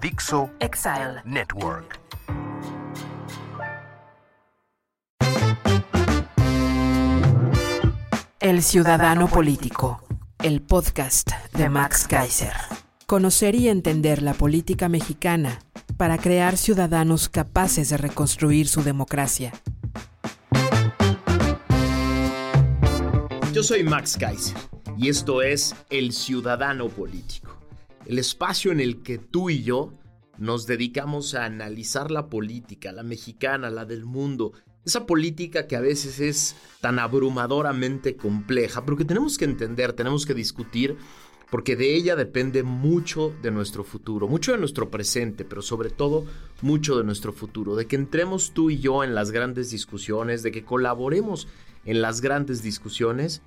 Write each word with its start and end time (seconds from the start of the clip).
Dixo 0.00 0.48
Exile. 0.60 1.20
Network. 1.26 2.00
El 8.40 8.62
Ciudadano 8.62 9.28
Político, 9.28 10.02
el 10.42 10.62
podcast 10.62 11.32
de 11.52 11.68
Max 11.68 12.06
Kaiser. 12.08 12.54
Conocer 13.06 13.54
y 13.54 13.68
entender 13.68 14.22
la 14.22 14.32
política 14.32 14.88
mexicana 14.88 15.58
para 15.98 16.16
crear 16.16 16.56
ciudadanos 16.56 17.28
capaces 17.28 17.90
de 17.90 17.98
reconstruir 17.98 18.68
su 18.68 18.82
democracia. 18.82 19.52
Yo 23.52 23.62
soy 23.62 23.82
Max 23.82 24.16
Kaiser 24.18 24.56
y 24.96 25.10
esto 25.10 25.42
es 25.42 25.74
El 25.90 26.12
Ciudadano 26.12 26.88
Político, 26.88 27.58
el 28.06 28.18
espacio 28.18 28.72
en 28.72 28.80
el 28.80 29.02
que 29.02 29.18
tú 29.18 29.50
y 29.50 29.62
yo 29.62 29.92
nos 30.38 30.66
dedicamos 30.66 31.34
a 31.34 31.44
analizar 31.44 32.10
la 32.10 32.28
política, 32.28 32.92
la 32.92 33.02
mexicana, 33.02 33.70
la 33.70 33.84
del 33.84 34.04
mundo, 34.04 34.52
esa 34.84 35.06
política 35.06 35.66
que 35.66 35.76
a 35.76 35.80
veces 35.80 36.20
es 36.20 36.56
tan 36.80 36.98
abrumadoramente 36.98 38.16
compleja, 38.16 38.84
pero 38.84 38.96
que 38.96 39.04
tenemos 39.04 39.36
que 39.36 39.44
entender, 39.44 39.92
tenemos 39.92 40.24
que 40.24 40.32
discutir, 40.32 40.96
porque 41.50 41.76
de 41.76 41.94
ella 41.94 42.16
depende 42.16 42.62
mucho 42.62 43.34
de 43.42 43.50
nuestro 43.50 43.84
futuro, 43.84 44.28
mucho 44.28 44.52
de 44.52 44.58
nuestro 44.58 44.90
presente, 44.90 45.44
pero 45.44 45.60
sobre 45.60 45.90
todo 45.90 46.24
mucho 46.62 46.96
de 46.96 47.04
nuestro 47.04 47.32
futuro, 47.32 47.76
de 47.76 47.86
que 47.86 47.96
entremos 47.96 48.52
tú 48.54 48.70
y 48.70 48.78
yo 48.78 49.04
en 49.04 49.14
las 49.14 49.32
grandes 49.32 49.70
discusiones, 49.70 50.42
de 50.42 50.52
que 50.52 50.64
colaboremos 50.64 51.48
en 51.84 52.00
las 52.00 52.20
grandes 52.20 52.62
discusiones, 52.62 53.42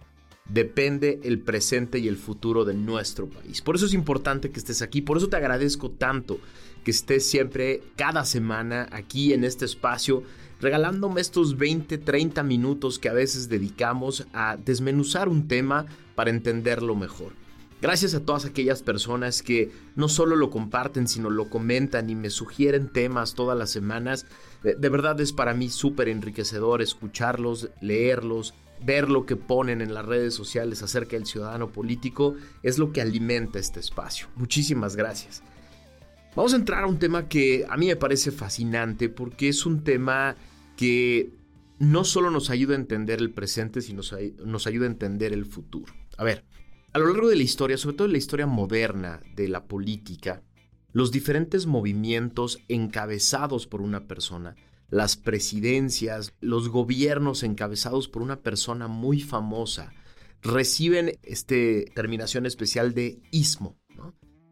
depende 0.45 1.19
el 1.23 1.39
presente 1.39 1.99
y 1.99 2.07
el 2.07 2.17
futuro 2.17 2.65
de 2.65 2.73
nuestro 2.73 3.29
país. 3.29 3.61
Por 3.61 3.75
eso 3.75 3.85
es 3.85 3.93
importante 3.93 4.51
que 4.51 4.59
estés 4.59 4.81
aquí, 4.81 5.01
por 5.01 5.17
eso 5.17 5.29
te 5.29 5.37
agradezco 5.37 5.89
tanto 5.89 6.39
que 6.83 6.91
estés 6.91 7.27
siempre, 7.27 7.81
cada 7.95 8.25
semana, 8.25 8.87
aquí 8.91 9.33
en 9.33 9.43
este 9.43 9.65
espacio, 9.65 10.23
regalándome 10.59 11.21
estos 11.21 11.57
20, 11.57 11.97
30 11.97 12.43
minutos 12.43 12.99
que 12.99 13.09
a 13.09 13.13
veces 13.13 13.49
dedicamos 13.49 14.27
a 14.33 14.57
desmenuzar 14.57 15.29
un 15.29 15.47
tema 15.47 15.85
para 16.15 16.29
entenderlo 16.29 16.95
mejor. 16.95 17.33
Gracias 17.81 18.13
a 18.13 18.21
todas 18.21 18.45
aquellas 18.45 18.81
personas 18.81 19.43
que 19.43 19.69
no 19.95 20.07
solo 20.07 20.37
lo 20.37 20.49
comparten, 20.49 21.05
sino 21.05 21.29
lo 21.29 21.49
comentan 21.49 22.09
y 22.09 22.15
me 22.15 22.29
sugieren 22.29 22.87
temas 22.87 23.33
todas 23.33 23.57
las 23.57 23.71
semanas. 23.71 24.25
De, 24.63 24.75
de 24.75 24.89
verdad 24.89 25.19
es 25.19 25.33
para 25.33 25.53
mí 25.53 25.69
súper 25.69 26.07
enriquecedor 26.07 26.81
escucharlos, 26.81 27.69
leerlos, 27.81 28.53
ver 28.81 29.09
lo 29.09 29.25
que 29.25 29.35
ponen 29.35 29.81
en 29.81 29.93
las 29.93 30.05
redes 30.05 30.33
sociales 30.33 30.81
acerca 30.83 31.15
del 31.15 31.25
ciudadano 31.25 31.69
político. 31.69 32.35
Es 32.61 32.77
lo 32.77 32.91
que 32.91 33.01
alimenta 33.01 33.59
este 33.59 33.79
espacio. 33.79 34.27
Muchísimas 34.35 34.95
gracias. 34.95 35.43
Vamos 36.35 36.53
a 36.53 36.57
entrar 36.57 36.83
a 36.83 36.87
un 36.87 36.97
tema 36.97 37.27
que 37.27 37.65
a 37.69 37.77
mí 37.77 37.87
me 37.87 37.95
parece 37.95 38.31
fascinante 38.31 39.09
porque 39.09 39.49
es 39.49 39.65
un 39.65 39.83
tema 39.83 40.35
que 40.75 41.29
no 41.79 42.03
solo 42.03 42.31
nos 42.31 42.49
ayuda 42.49 42.73
a 42.73 42.79
entender 42.79 43.19
el 43.19 43.31
presente, 43.31 43.81
sino 43.81 44.01
nos 44.45 44.67
ayuda 44.67 44.85
a 44.85 44.89
entender 44.89 45.33
el 45.33 45.45
futuro. 45.45 45.93
A 46.17 46.23
ver, 46.23 46.43
a 46.93 46.99
lo 46.99 47.07
largo 47.07 47.27
de 47.27 47.35
la 47.35 47.43
historia, 47.43 47.77
sobre 47.77 47.97
todo 47.97 48.05
en 48.07 48.13
la 48.13 48.17
historia 48.17 48.47
moderna 48.47 49.21
de 49.35 49.47
la 49.47 49.65
política, 49.65 50.41
los 50.91 51.11
diferentes 51.11 51.65
movimientos 51.65 52.59
encabezados 52.67 53.67
por 53.67 53.81
una 53.81 54.07
persona, 54.07 54.55
las 54.93 55.17
presidencias, 55.17 56.33
los 56.39 56.69
gobiernos 56.69 57.41
encabezados 57.41 58.07
por 58.07 58.21
una 58.21 58.41
persona 58.41 58.87
muy 58.87 59.21
famosa, 59.21 59.91
reciben 60.43 61.17
este 61.23 61.91
terminación 61.95 62.45
especial 62.45 62.93
de 62.93 63.19
ismo, 63.31 63.75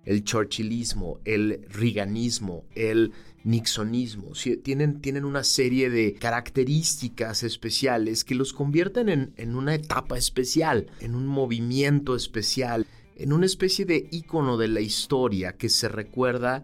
el 0.03 0.24
churchillismo, 0.24 1.19
el 1.25 1.63
reaganismo, 1.69 2.66
el 2.74 3.12
nixonismo. 3.44 4.31
Tienen, 4.63 5.00
tienen 5.00 5.25
una 5.25 5.44
serie 5.44 5.91
de 5.91 6.16
características 6.16 7.44
especiales 7.44 8.23
que 8.23 8.34
los 8.34 8.52
convierten 8.52 9.09
en, 9.09 9.34
en 9.38 9.56
una 9.56 9.75
etapa 9.75 10.18
especial, 10.18 10.88
en 11.02 11.13
un 11.13 11.28
movimiento 11.28 12.16
especial, 12.16 12.88
en 13.16 13.31
una 13.31 13.46
especie 13.46 13.85
de 13.85 14.08
ícono 14.09 14.58
de 14.58 14.69
la 14.69 14.81
historia 14.81 15.56
que 15.56 15.69
se 15.69 15.88
recuerda 15.88 16.63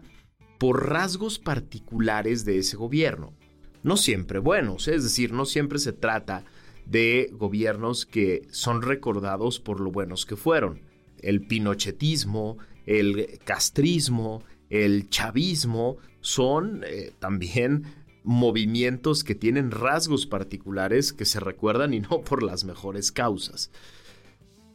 por 0.58 0.88
rasgos 0.88 1.38
particulares 1.38 2.44
de 2.44 2.58
ese 2.58 2.76
gobierno. 2.76 3.37
No 3.82 3.96
siempre 3.96 4.38
buenos, 4.38 4.88
es 4.88 5.02
decir, 5.02 5.32
no 5.32 5.44
siempre 5.44 5.78
se 5.78 5.92
trata 5.92 6.44
de 6.86 7.30
gobiernos 7.32 8.06
que 8.06 8.46
son 8.50 8.82
recordados 8.82 9.60
por 9.60 9.80
lo 9.80 9.90
buenos 9.90 10.26
que 10.26 10.36
fueron. 10.36 10.82
El 11.20 11.46
pinochetismo, 11.46 12.58
el 12.86 13.38
castrismo, 13.44 14.42
el 14.70 15.08
chavismo 15.10 15.96
son 16.20 16.84
eh, 16.86 17.12
también 17.18 17.84
movimientos 18.24 19.24
que 19.24 19.34
tienen 19.34 19.70
rasgos 19.70 20.26
particulares 20.26 21.12
que 21.12 21.24
se 21.24 21.40
recuerdan 21.40 21.94
y 21.94 22.00
no 22.00 22.20
por 22.24 22.42
las 22.42 22.64
mejores 22.64 23.12
causas. 23.12 23.70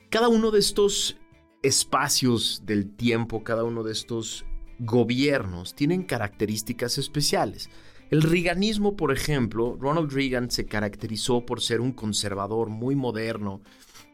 Cada 0.10 0.28
uno 0.28 0.52
de 0.52 0.60
estos 0.60 1.18
espacios 1.64 2.64
del 2.66 2.96
tiempo, 2.96 3.44
cada 3.44 3.64
uno 3.64 3.84
de 3.84 3.94
estos 3.94 4.46
gobiernos 4.80 5.76
tienen 5.76 6.04
características 6.04 6.98
especiales. 6.98 7.70
El 8.14 8.22
reaganismo, 8.22 8.96
por 8.96 9.12
ejemplo, 9.12 9.76
Ronald 9.82 10.12
Reagan 10.12 10.52
se 10.52 10.68
caracterizó 10.68 11.48
por 11.48 11.62
ser 11.62 11.82
un 11.82 11.94
conservador 11.94 12.70
muy 12.70 12.96
moderno, 12.96 13.62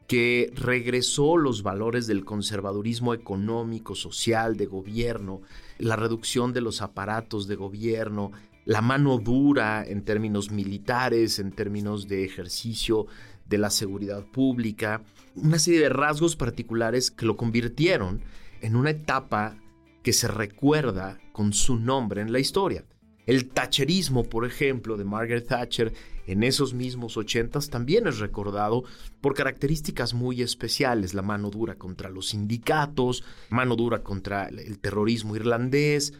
que 0.07 0.53
regresó 0.55 1.35
los 1.35 1.63
valores 1.63 2.07
del 2.07 2.23
conservadurismo 2.23 3.13
económico, 3.13 3.95
social, 3.95 4.55
de 4.55 4.67
gobierno, 4.67 5.41
la 5.79 5.97
reducción 5.97 6.53
de 6.53 6.61
los 6.61 6.81
aparatos 6.81 7.49
de 7.49 7.57
gobierno, 7.57 8.31
la 8.63 8.79
mano 8.79 9.17
dura 9.17 9.83
en 9.85 10.05
términos 10.05 10.49
militares, 10.49 11.37
en 11.37 11.51
términos 11.51 12.07
de 12.07 12.23
ejercicio 12.23 13.05
de 13.49 13.57
la 13.57 13.69
seguridad 13.69 14.23
pública, 14.31 15.03
una 15.35 15.59
serie 15.59 15.81
de 15.81 15.89
rasgos 15.89 16.37
particulares 16.37 17.11
que 17.11 17.25
lo 17.25 17.35
convirtieron 17.35 18.21
en 18.61 18.77
una 18.77 18.91
etapa 18.91 19.57
que 20.03 20.13
se 20.13 20.29
recuerda 20.29 21.19
con 21.33 21.51
su 21.51 21.75
nombre 21.75 22.21
en 22.21 22.31
la 22.31 22.39
historia. 22.39 22.85
El 23.29 23.47
tacherismo, 23.47 24.23
por 24.23 24.43
ejemplo, 24.43 24.97
de 24.97 25.05
Margaret 25.05 25.45
Thatcher 25.45 25.93
en 26.25 26.41
esos 26.41 26.73
mismos 26.73 27.15
ochentas 27.15 27.69
también 27.69 28.07
es 28.07 28.17
recordado 28.17 28.85
por 29.21 29.35
características 29.35 30.15
muy 30.15 30.41
especiales, 30.41 31.13
la 31.13 31.21
mano 31.21 31.51
dura 31.51 31.75
contra 31.75 32.09
los 32.09 32.29
sindicatos, 32.29 33.23
mano 33.51 33.75
dura 33.75 34.01
contra 34.01 34.47
el 34.47 34.79
terrorismo 34.79 35.35
irlandés, 35.35 36.13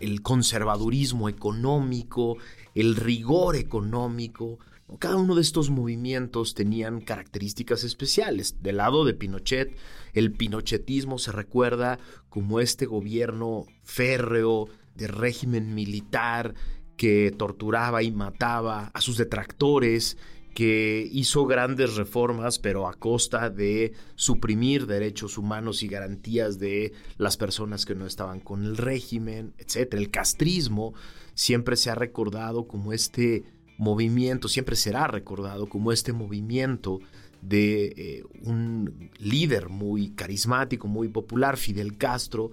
el 0.00 0.22
conservadurismo 0.22 1.28
económico, 1.28 2.36
el 2.74 2.96
rigor 2.96 3.54
económico. 3.54 4.58
Cada 4.98 5.18
uno 5.18 5.36
de 5.36 5.42
estos 5.42 5.70
movimientos 5.70 6.54
tenían 6.54 7.00
características 7.00 7.84
especiales. 7.84 8.60
Del 8.60 8.78
lado 8.78 9.04
de 9.04 9.14
Pinochet, 9.14 9.76
el 10.14 10.32
pinochetismo 10.32 11.18
se 11.18 11.30
recuerda 11.30 12.00
como 12.28 12.58
este 12.58 12.86
gobierno 12.86 13.66
férreo, 13.84 14.68
de 14.96 15.06
régimen 15.08 15.74
militar 15.74 16.54
que 16.96 17.32
torturaba 17.36 18.02
y 18.02 18.10
mataba 18.10 18.90
a 18.94 19.00
sus 19.00 19.16
detractores, 19.16 20.16
que 20.56 21.06
hizo 21.12 21.44
grandes 21.44 21.96
reformas, 21.96 22.58
pero 22.58 22.88
a 22.88 22.94
costa 22.94 23.50
de 23.50 23.92
suprimir 24.14 24.86
derechos 24.86 25.36
humanos 25.36 25.82
y 25.82 25.86
garantías 25.86 26.58
de 26.58 26.94
las 27.18 27.36
personas 27.36 27.84
que 27.84 27.94
no 27.94 28.06
estaban 28.06 28.40
con 28.40 28.64
el 28.64 28.78
régimen, 28.78 29.52
etc. 29.58 29.92
El 29.92 30.10
castrismo 30.10 30.94
siempre 31.34 31.76
se 31.76 31.90
ha 31.90 31.94
recordado 31.94 32.66
como 32.66 32.94
este 32.94 33.44
movimiento, 33.76 34.48
siempre 34.48 34.76
será 34.76 35.06
recordado 35.06 35.68
como 35.68 35.92
este 35.92 36.14
movimiento 36.14 37.00
de 37.42 37.92
eh, 37.96 38.24
un 38.42 39.10
líder 39.18 39.68
muy 39.68 40.12
carismático, 40.12 40.88
muy 40.88 41.08
popular, 41.08 41.58
Fidel 41.58 41.98
Castro, 41.98 42.50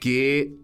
que 0.00 0.56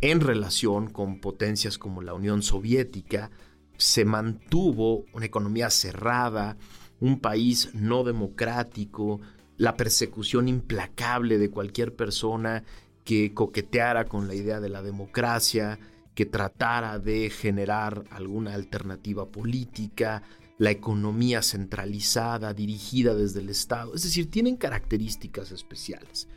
en 0.00 0.20
relación 0.20 0.90
con 0.90 1.20
potencias 1.20 1.78
como 1.78 2.02
la 2.02 2.14
Unión 2.14 2.42
Soviética, 2.42 3.30
se 3.76 4.04
mantuvo 4.04 5.04
una 5.12 5.26
economía 5.26 5.70
cerrada, 5.70 6.56
un 7.00 7.20
país 7.20 7.70
no 7.74 8.04
democrático, 8.04 9.20
la 9.56 9.76
persecución 9.76 10.48
implacable 10.48 11.38
de 11.38 11.50
cualquier 11.50 11.94
persona 11.94 12.64
que 13.04 13.32
coqueteara 13.32 14.06
con 14.06 14.28
la 14.28 14.34
idea 14.34 14.60
de 14.60 14.68
la 14.68 14.82
democracia, 14.82 15.78
que 16.14 16.26
tratara 16.26 16.98
de 16.98 17.30
generar 17.30 18.04
alguna 18.10 18.54
alternativa 18.54 19.26
política, 19.26 20.22
la 20.58 20.70
economía 20.70 21.42
centralizada, 21.42 22.54
dirigida 22.54 23.14
desde 23.14 23.40
el 23.40 23.50
Estado, 23.50 23.94
es 23.94 24.02
decir, 24.02 24.30
tienen 24.30 24.56
características 24.56 25.52
especiales. 25.52 26.28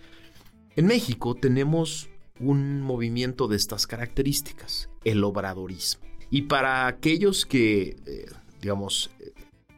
En 0.76 0.86
México 0.86 1.36
tenemos 1.36 2.10
un 2.40 2.82
movimiento 2.82 3.48
de 3.48 3.58
estas 3.58 3.88
características, 3.88 4.90
el 5.04 5.24
obradorismo. 5.24 6.04
Y 6.30 6.44
para 6.44 6.88
aquellos 6.88 7.46
que, 7.46 7.98
eh, 8.06 8.26
digamos, 8.62 9.10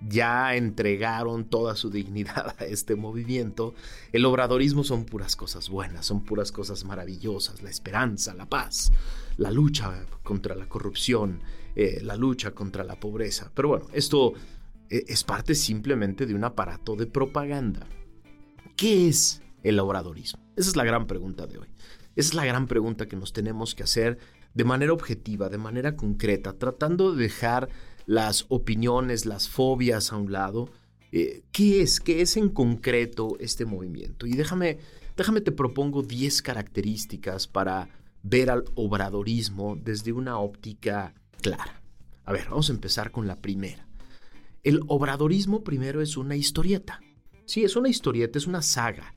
ya 0.08 0.56
entregaron 0.56 1.46
toda 1.46 1.76
su 1.76 1.90
dignidad 1.92 2.56
a 2.60 2.66
este 2.66 2.96
movimiento, 2.96 3.74
el 4.12 4.26
obradorismo 4.26 4.84
son 4.84 5.06
puras 5.06 5.36
cosas 5.36 5.70
buenas, 5.70 6.06
son 6.06 6.24
puras 6.24 6.52
cosas 6.52 6.84
maravillosas, 6.84 7.62
la 7.62 7.70
esperanza, 7.70 8.34
la 8.34 8.48
paz, 8.48 8.92
la 9.38 9.52
lucha 9.52 10.06
contra 10.24 10.56
la 10.56 10.68
corrupción, 10.68 11.42
eh, 11.76 12.00
la 12.02 12.16
lucha 12.16 12.52
contra 12.52 12.84
la 12.84 13.00
pobreza. 13.00 13.52
Pero 13.54 13.70
bueno, 13.70 13.86
esto 13.94 14.34
eh, 14.90 15.06
es 15.08 15.24
parte 15.24 15.56
simplemente 15.56 16.26
de 16.26 16.36
un 16.36 16.44
aparato 16.44 16.96
de 16.96 17.08
propaganda. 17.08 17.88
¿Qué 18.76 19.08
es 19.08 19.42
el 19.64 19.80
obradorismo? 19.80 20.42
Esa 20.56 20.70
es 20.70 20.76
la 20.76 20.84
gran 20.84 21.08
pregunta 21.08 21.48
de 21.48 21.60
hoy. 21.60 21.68
Esa 22.16 22.30
es 22.30 22.34
la 22.34 22.46
gran 22.46 22.68
pregunta 22.68 23.08
que 23.08 23.16
nos 23.16 23.34
tenemos 23.34 23.76
que 23.76 23.84
hacer 23.84 24.18
de 24.54 24.64
manera 24.64 24.94
objetiva, 24.94 25.50
de 25.50 25.58
manera 25.58 25.96
concreta, 25.96 26.54
tratando 26.54 27.14
de 27.14 27.24
dejar 27.24 27.70
las 28.06 28.46
opiniones, 28.50 29.26
las 29.26 29.48
fobias 29.48 30.12
a 30.12 30.18
un 30.18 30.32
lado. 30.32 30.70
Eh, 31.12 31.44
¿Qué 31.52 31.82
es? 31.82 32.00
¿Qué 32.00 32.22
es 32.22 32.38
en 32.38 32.50
concreto 32.50 33.38
este 33.40 33.66
movimiento? 33.66 34.26
Y 34.26 34.34
déjame, 34.34 34.80
déjame 35.16 35.42
te 35.42 35.52
propongo 35.52 36.02
10 36.02 36.42
características 36.42 37.48
para 37.48 37.90
ver 38.24 38.50
al 38.50 38.66
obradorismo 38.76 39.78
desde 39.82 40.12
una 40.12 40.38
óptica 40.38 41.14
clara. 41.42 41.82
A 42.26 42.34
ver, 42.34 42.48
vamos 42.50 42.70
a 42.70 42.74
empezar 42.74 43.12
con 43.12 43.28
la 43.28 43.38
primera. 43.38 43.88
El 44.64 44.82
obradorismo 44.88 45.64
primero 45.64 46.02
es 46.02 46.18
una 46.18 46.36
historieta. 46.36 47.02
Sí, 47.46 47.64
es 47.64 47.76
una 47.76 47.90
historieta, 47.90 48.38
es 48.38 48.48
una 48.48 48.62
saga. 48.62 49.14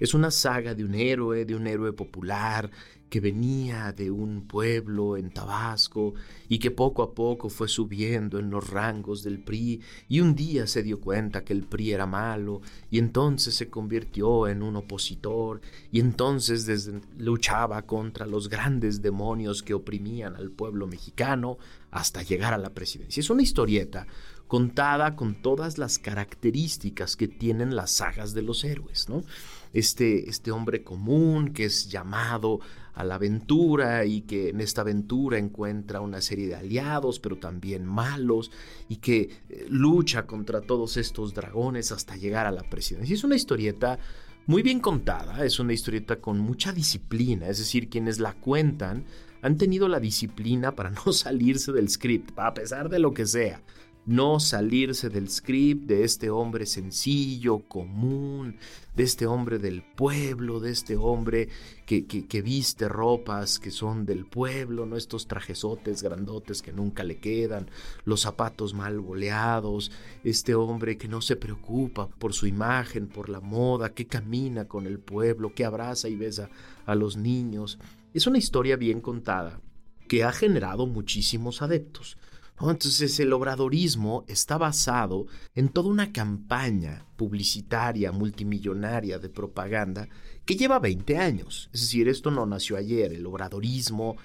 Es 0.00 0.14
una 0.14 0.30
saga 0.30 0.74
de 0.74 0.84
un 0.84 0.94
héroe, 0.94 1.44
de 1.44 1.54
un 1.54 1.66
héroe 1.66 1.92
popular 1.92 2.70
que 3.10 3.20
venía 3.20 3.92
de 3.92 4.10
un 4.10 4.46
pueblo 4.46 5.16
en 5.16 5.30
Tabasco 5.30 6.14
y 6.48 6.58
que 6.58 6.70
poco 6.70 7.02
a 7.02 7.12
poco 7.12 7.50
fue 7.50 7.68
subiendo 7.68 8.38
en 8.38 8.50
los 8.50 8.70
rangos 8.70 9.24
del 9.24 9.40
PRI 9.40 9.82
y 10.08 10.20
un 10.20 10.34
día 10.34 10.66
se 10.68 10.82
dio 10.82 11.00
cuenta 11.00 11.44
que 11.44 11.52
el 11.52 11.64
PRI 11.64 11.92
era 11.92 12.06
malo 12.06 12.62
y 12.88 12.98
entonces 12.98 13.54
se 13.54 13.68
convirtió 13.68 14.46
en 14.46 14.62
un 14.62 14.76
opositor 14.76 15.60
y 15.90 15.98
entonces 15.98 16.90
luchaba 17.18 17.82
contra 17.82 18.26
los 18.26 18.48
grandes 18.48 19.02
demonios 19.02 19.62
que 19.62 19.74
oprimían 19.74 20.36
al 20.36 20.52
pueblo 20.52 20.86
mexicano 20.86 21.58
hasta 21.90 22.22
llegar 22.22 22.54
a 22.54 22.58
la 22.58 22.70
presidencia. 22.70 23.20
Es 23.20 23.30
una 23.30 23.42
historieta 23.42 24.06
contada 24.46 25.14
con 25.14 25.40
todas 25.42 25.78
las 25.78 26.00
características 26.00 27.16
que 27.16 27.28
tienen 27.28 27.76
las 27.76 27.92
sagas 27.92 28.34
de 28.34 28.42
los 28.42 28.64
héroes, 28.64 29.08
¿no? 29.08 29.22
Este, 29.72 30.28
este 30.28 30.50
hombre 30.50 30.82
común 30.82 31.52
que 31.52 31.64
es 31.66 31.88
llamado 31.88 32.60
a 32.94 33.04
la 33.04 33.14
aventura 33.14 34.04
y 34.04 34.22
que 34.22 34.50
en 34.50 34.60
esta 34.60 34.82
aventura 34.82 35.38
encuentra 35.38 36.00
una 36.00 36.20
serie 36.20 36.48
de 36.48 36.56
aliados, 36.56 37.18
pero 37.20 37.38
también 37.38 37.86
malos, 37.86 38.50
y 38.88 38.96
que 38.96 39.30
eh, 39.48 39.66
lucha 39.68 40.26
contra 40.26 40.60
todos 40.60 40.96
estos 40.96 41.34
dragones 41.34 41.92
hasta 41.92 42.16
llegar 42.16 42.46
a 42.46 42.50
la 42.52 42.62
presidencia. 42.62 43.14
Es 43.14 43.24
una 43.24 43.36
historieta 43.36 43.98
muy 44.46 44.62
bien 44.62 44.80
contada, 44.80 45.44
es 45.44 45.60
una 45.60 45.72
historieta 45.72 46.16
con 46.16 46.40
mucha 46.40 46.72
disciplina, 46.72 47.48
es 47.48 47.58
decir, 47.58 47.88
quienes 47.88 48.18
la 48.18 48.34
cuentan 48.34 49.04
han 49.42 49.56
tenido 49.56 49.88
la 49.88 50.00
disciplina 50.00 50.74
para 50.74 50.90
no 51.06 51.12
salirse 51.12 51.72
del 51.72 51.88
script, 51.88 52.38
a 52.38 52.52
pesar 52.52 52.88
de 52.88 52.98
lo 52.98 53.14
que 53.14 53.26
sea 53.26 53.62
no 54.06 54.40
salirse 54.40 55.08
del 55.08 55.28
script 55.28 55.86
de 55.86 56.04
este 56.04 56.30
hombre 56.30 56.66
sencillo, 56.66 57.60
común, 57.68 58.56
de 58.96 59.04
este 59.04 59.26
hombre 59.26 59.58
del 59.58 59.82
pueblo, 59.82 60.58
de 60.58 60.70
este 60.70 60.96
hombre 60.96 61.48
que, 61.86 62.06
que, 62.06 62.42
viste 62.42 62.88
ropas 62.88 63.58
que 63.58 63.70
son 63.70 64.06
del 64.06 64.26
pueblo, 64.26 64.86
no 64.86 64.96
estos 64.96 65.26
trajesotes 65.26 66.02
grandotes 66.02 66.62
que 66.62 66.72
nunca 66.72 67.04
le 67.04 67.18
quedan, 67.18 67.70
los 68.04 68.22
zapatos 68.22 68.74
mal 68.74 69.00
boleados, 69.00 69.92
este 70.24 70.54
hombre 70.54 70.96
que 70.96 71.08
no 71.08 71.20
se 71.20 71.36
preocupa 71.36 72.08
por 72.08 72.32
su 72.32 72.46
imagen, 72.46 73.06
por 73.06 73.28
la 73.28 73.40
moda, 73.40 73.92
que 73.94 74.06
camina 74.06 74.66
con 74.66 74.86
el 74.86 74.98
pueblo, 74.98 75.54
que 75.54 75.64
abraza 75.64 76.08
y 76.08 76.16
besa 76.16 76.48
a 76.86 76.94
los 76.94 77.16
niños. 77.16 77.78
Es 78.14 78.26
una 78.26 78.38
historia 78.38 78.76
bien 78.76 79.00
contada 79.00 79.60
que 80.08 80.24
ha 80.24 80.32
generado 80.32 80.86
muchísimos 80.86 81.62
adeptos. 81.62 82.16
Entonces 82.60 83.18
el 83.20 83.32
obradorismo 83.32 84.24
está 84.28 84.58
basado 84.58 85.26
en 85.54 85.70
toda 85.70 85.88
una 85.88 86.12
campaña 86.12 87.06
publicitaria 87.16 88.12
multimillonaria 88.12 89.18
de 89.18 89.30
propaganda 89.30 90.08
que 90.44 90.56
lleva 90.56 90.78
20 90.78 91.16
años. 91.16 91.70
Es 91.72 91.80
decir, 91.82 92.08
esto 92.08 92.30
no 92.30 92.44
nació 92.44 92.76
ayer, 92.76 93.12
el 93.12 93.24
obradorismo 93.24 94.16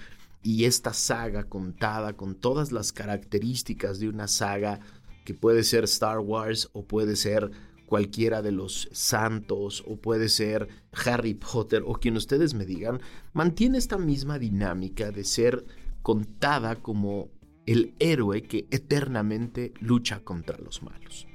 y 0.42 0.64
esta 0.64 0.92
saga 0.92 1.44
contada 1.44 2.12
con 2.12 2.34
todas 2.34 2.72
las 2.72 2.92
características 2.92 3.98
de 4.00 4.08
una 4.08 4.28
saga 4.28 4.80
que 5.24 5.34
puede 5.34 5.64
ser 5.64 5.84
Star 5.84 6.20
Wars 6.20 6.68
o 6.72 6.84
puede 6.84 7.16
ser 7.16 7.50
cualquiera 7.86 8.42
de 8.42 8.52
los 8.52 8.88
santos 8.92 9.82
o 9.86 9.96
puede 9.96 10.28
ser 10.28 10.68
Harry 11.04 11.34
Potter 11.34 11.82
o 11.86 11.94
quien 11.94 12.16
ustedes 12.16 12.52
me 12.54 12.66
digan, 12.66 13.00
mantiene 13.32 13.78
esta 13.78 13.96
misma 13.96 14.38
dinámica 14.38 15.10
de 15.10 15.24
ser 15.24 15.64
contada 16.02 16.76
como 16.76 17.30
el 17.66 17.94
héroe 17.98 18.42
que 18.42 18.66
eternamente 18.70 19.72
lucha 19.80 20.20
contra 20.20 20.56
los 20.58 20.82
malos. 20.82 21.26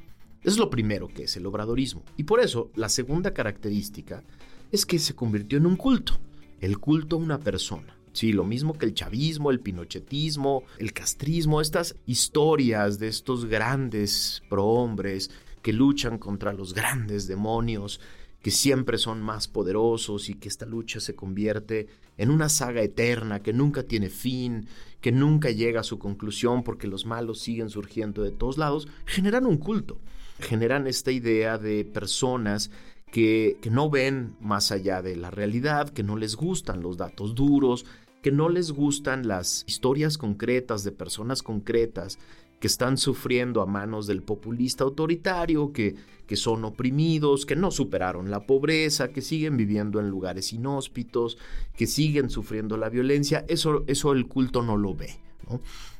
Es 0.44 0.57
lo 0.57 0.69
primero 0.69 1.07
que 1.07 1.24
es 1.24 1.38
el 1.38 1.45
obradorismo. 1.45 2.04
Y 2.18 2.24
por 2.24 2.39
eso 2.39 2.72
la 2.75 2.89
segunda 2.89 3.33
característica 3.33 4.24
es 4.72 4.86
que 4.86 4.98
se 4.98 5.13
convirtió 5.13 5.57
en 5.57 5.68
un 5.68 5.75
culto, 5.75 6.18
el 6.62 6.80
culto 6.80 7.18
a 7.18 7.19
una 7.19 7.39
persona. 7.39 7.95
Sí, 8.13 8.33
lo 8.33 8.44
mismo 8.44 8.78
que 8.78 8.86
el 8.86 8.94
chavismo, 8.94 9.51
el 9.51 9.60
pinochetismo, 9.60 10.63
el 10.80 10.92
castrismo, 10.94 11.62
estas 11.62 11.95
historias 12.06 13.00
de 13.00 13.07
estos 13.07 13.45
grandes 13.45 14.42
prohombres 14.50 15.31
que 15.62 15.74
luchan 15.74 16.18
contra 16.18 16.54
los 16.54 16.74
grandes 16.74 17.28
demonios, 17.28 18.01
que 18.42 18.51
siempre 18.51 18.98
son 18.98 19.22
más 19.22 19.48
poderosos 19.48 20.28
y 20.30 20.33
que 20.33 20.50
esta 20.50 20.66
lucha 20.66 21.00
se 21.00 21.16
convierte 21.16 21.88
en 22.18 22.31
una 22.31 22.50
saga 22.50 22.81
eterna 22.81 23.42
que 23.42 23.54
nunca 23.54 23.83
tiene 23.83 24.09
fin, 24.09 24.68
que 25.01 25.11
nunca 25.11 25.49
llega 25.49 25.81
a 25.81 25.83
su 25.83 25.99
conclusión 25.99 26.63
porque 26.63 26.87
los 26.87 27.05
malos 27.05 27.39
siguen 27.39 27.69
surgiendo 27.69 28.23
de 28.23 28.31
todos 28.31 28.57
lados, 28.57 28.87
generan 29.05 29.45
un 29.45 29.57
culto, 29.57 29.97
generan 30.39 30.87
esta 30.87 31.11
idea 31.11 31.57
de 31.57 31.83
personas 31.83 32.71
que, 33.11 33.57
que 33.61 33.69
no 33.69 33.89
ven 33.89 34.35
más 34.39 34.71
allá 34.71 35.01
de 35.01 35.15
la 35.15 35.31
realidad, 35.31 35.89
que 35.89 36.03
no 36.03 36.15
les 36.15 36.35
gustan 36.35 36.81
los 36.81 36.97
datos 36.97 37.35
duros, 37.35 37.85
que 38.21 38.31
no 38.31 38.49
les 38.49 38.71
gustan 38.71 39.27
las 39.27 39.63
historias 39.67 40.17
concretas 40.17 40.83
de 40.83 40.91
personas 40.91 41.41
concretas 41.41 42.19
que 42.61 42.68
están 42.68 42.97
sufriendo 42.97 43.63
a 43.63 43.65
manos 43.65 44.06
del 44.06 44.21
populista 44.21 44.83
autoritario, 44.83 45.73
que, 45.73 45.95
que 46.27 46.35
son 46.35 46.63
oprimidos, 46.63 47.47
que 47.47 47.56
no 47.56 47.71
superaron 47.71 48.30
la 48.30 48.45
pobreza, 48.45 49.09
que 49.09 49.23
siguen 49.23 49.57
viviendo 49.57 49.99
en 49.99 50.11
lugares 50.11 50.53
inhóspitos, 50.53 51.39
que 51.75 51.87
siguen 51.87 52.30
sufriendo 52.30 52.77
la 52.77 52.89
violencia, 52.89 53.44
eso, 53.49 53.83
eso 53.87 54.11
el 54.11 54.27
culto 54.27 54.61
no 54.61 54.77
lo 54.77 54.94
ve. 54.94 55.18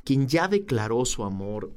Quien 0.04 0.28
ya 0.28 0.46
declaró 0.46 1.04
su 1.04 1.24
amor 1.24 1.72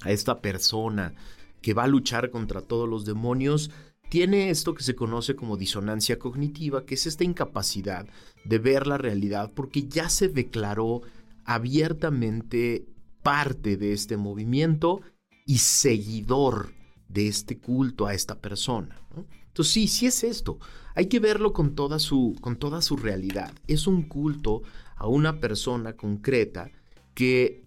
a 0.00 0.10
esta 0.10 0.40
persona 0.40 1.14
que 1.60 1.74
va 1.74 1.84
a 1.84 1.88
luchar 1.88 2.30
contra 2.30 2.62
todos 2.62 2.88
los 2.88 3.04
demonios, 3.04 3.70
tiene 4.08 4.48
esto 4.48 4.74
que 4.74 4.84
se 4.84 4.94
conoce 4.94 5.36
como 5.36 5.58
disonancia 5.58 6.18
cognitiva, 6.18 6.86
que 6.86 6.94
es 6.94 7.06
esta 7.06 7.24
incapacidad 7.24 8.06
de 8.46 8.58
ver 8.58 8.86
la 8.86 8.96
realidad 8.96 9.52
porque 9.54 9.86
ya 9.86 10.08
se 10.08 10.28
declaró 10.28 11.02
abiertamente 11.44 12.86
parte 13.24 13.76
de 13.76 13.92
este 13.92 14.16
movimiento 14.16 15.00
y 15.46 15.58
seguidor 15.58 16.72
de 17.08 17.26
este 17.26 17.58
culto 17.58 18.06
a 18.06 18.14
esta 18.14 18.38
persona. 18.40 19.00
Entonces 19.48 19.72
sí, 19.72 19.88
sí 19.88 20.06
es 20.06 20.22
esto. 20.22 20.58
Hay 20.94 21.06
que 21.06 21.20
verlo 21.20 21.52
con 21.52 21.74
toda, 21.74 21.98
su, 21.98 22.36
con 22.40 22.56
toda 22.56 22.82
su 22.82 22.96
realidad. 22.96 23.52
Es 23.66 23.86
un 23.86 24.02
culto 24.02 24.62
a 24.94 25.08
una 25.08 25.40
persona 25.40 25.94
concreta 25.94 26.70
que 27.14 27.64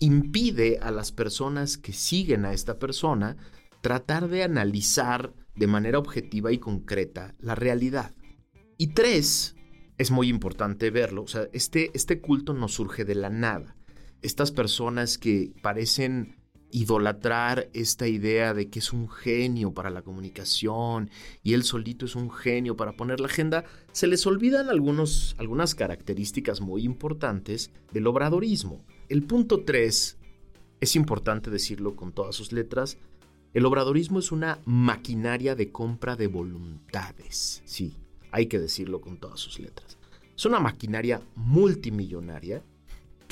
impide 0.00 0.78
a 0.82 0.90
las 0.90 1.12
personas 1.12 1.78
que 1.78 1.92
siguen 1.92 2.44
a 2.44 2.52
esta 2.52 2.78
persona 2.78 3.36
tratar 3.82 4.28
de 4.28 4.42
analizar 4.42 5.32
de 5.54 5.66
manera 5.68 5.98
objetiva 5.98 6.50
y 6.50 6.58
concreta 6.58 7.34
la 7.38 7.54
realidad. 7.54 8.14
Y 8.78 8.88
tres, 8.88 9.54
es 9.96 10.10
muy 10.10 10.28
importante 10.28 10.90
verlo, 10.90 11.22
o 11.22 11.28
sea, 11.28 11.46
este, 11.52 11.90
este 11.94 12.20
culto 12.20 12.52
no 12.52 12.66
surge 12.66 13.04
de 13.04 13.14
la 13.14 13.30
nada 13.30 13.76
estas 14.22 14.52
personas 14.52 15.18
que 15.18 15.52
parecen 15.62 16.36
idolatrar 16.72 17.68
esta 17.74 18.08
idea 18.08 18.54
de 18.54 18.70
que 18.70 18.78
es 18.78 18.92
un 18.92 19.08
genio 19.08 19.74
para 19.74 19.90
la 19.90 20.02
comunicación 20.02 21.10
y 21.42 21.52
él 21.52 21.64
solito 21.64 22.06
es 22.06 22.16
un 22.16 22.30
genio 22.30 22.76
para 22.76 22.96
poner 22.96 23.20
la 23.20 23.26
agenda, 23.26 23.64
se 23.92 24.06
les 24.06 24.26
olvidan 24.26 24.70
algunos, 24.70 25.36
algunas 25.38 25.74
características 25.74 26.62
muy 26.62 26.84
importantes 26.84 27.70
del 27.92 28.06
obradorismo. 28.06 28.84
El 29.10 29.22
punto 29.24 29.64
3, 29.64 30.18
es 30.80 30.96
importante 30.96 31.50
decirlo 31.50 31.94
con 31.94 32.12
todas 32.12 32.34
sus 32.34 32.52
letras, 32.52 32.96
el 33.52 33.66
obradorismo 33.66 34.18
es 34.18 34.32
una 34.32 34.58
maquinaria 34.64 35.54
de 35.54 35.70
compra 35.70 36.16
de 36.16 36.26
voluntades. 36.26 37.62
Sí, 37.66 37.98
hay 38.30 38.46
que 38.46 38.58
decirlo 38.58 39.02
con 39.02 39.18
todas 39.18 39.40
sus 39.40 39.60
letras. 39.60 39.98
Es 40.34 40.46
una 40.46 40.58
maquinaria 40.58 41.20
multimillonaria 41.34 42.62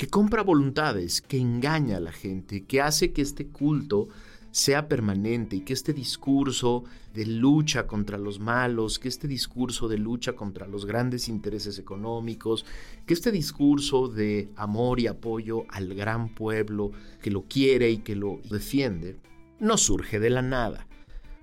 que 0.01 0.07
compra 0.07 0.41
voluntades, 0.41 1.21
que 1.21 1.37
engaña 1.37 1.97
a 1.97 1.99
la 1.99 2.11
gente, 2.11 2.65
que 2.65 2.81
hace 2.81 3.13
que 3.13 3.21
este 3.21 3.49
culto 3.49 4.07
sea 4.49 4.87
permanente 4.87 5.57
y 5.57 5.61
que 5.61 5.73
este 5.73 5.93
discurso 5.93 6.85
de 7.13 7.27
lucha 7.27 7.85
contra 7.85 8.17
los 8.17 8.39
malos, 8.39 8.97
que 8.97 9.07
este 9.07 9.27
discurso 9.27 9.87
de 9.87 9.99
lucha 9.99 10.33
contra 10.33 10.65
los 10.65 10.87
grandes 10.87 11.29
intereses 11.29 11.77
económicos, 11.77 12.65
que 13.05 13.13
este 13.13 13.31
discurso 13.31 14.07
de 14.07 14.49
amor 14.55 14.99
y 14.99 15.05
apoyo 15.05 15.65
al 15.69 15.93
gran 15.93 16.33
pueblo 16.33 16.89
que 17.21 17.29
lo 17.29 17.43
quiere 17.43 17.91
y 17.91 17.99
que 17.99 18.15
lo 18.15 18.41
defiende, 18.49 19.17
no 19.59 19.77
surge 19.77 20.19
de 20.19 20.31
la 20.31 20.41
nada. 20.41 20.87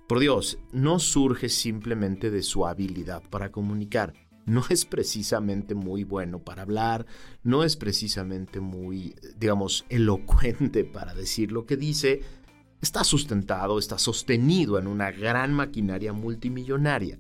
Por 0.09 0.19
Dios, 0.19 0.59
no 0.73 0.99
surge 0.99 1.49
simplemente 1.49 2.33
de 2.33 2.43
su 2.43 2.67
habilidad 2.67 3.23
para 3.31 3.53
comunicar 3.53 4.15
no 4.49 4.65
es 4.71 4.85
precisamente 4.85 5.75
muy 5.75 6.05
bueno 6.05 6.41
para 6.41 6.63
hablar, 6.63 7.07
no 7.43 7.65
es 7.65 7.77
precisamente 7.77 8.61
muy, 8.61 9.15
digamos, 9.37 9.85
elocuente 9.89 10.85
para 10.85 11.15
decir 11.15 11.53
lo 11.53 11.67
que 11.67 11.77
dice, 11.77 12.23
está 12.81 13.05
sustentado, 13.05 13.79
está 13.79 13.99
sostenido 13.99 14.79
en 14.79 14.87
una 14.87 15.11
gran 15.11 15.53
maquinaria 15.53 16.13
multimillonaria. 16.13 17.19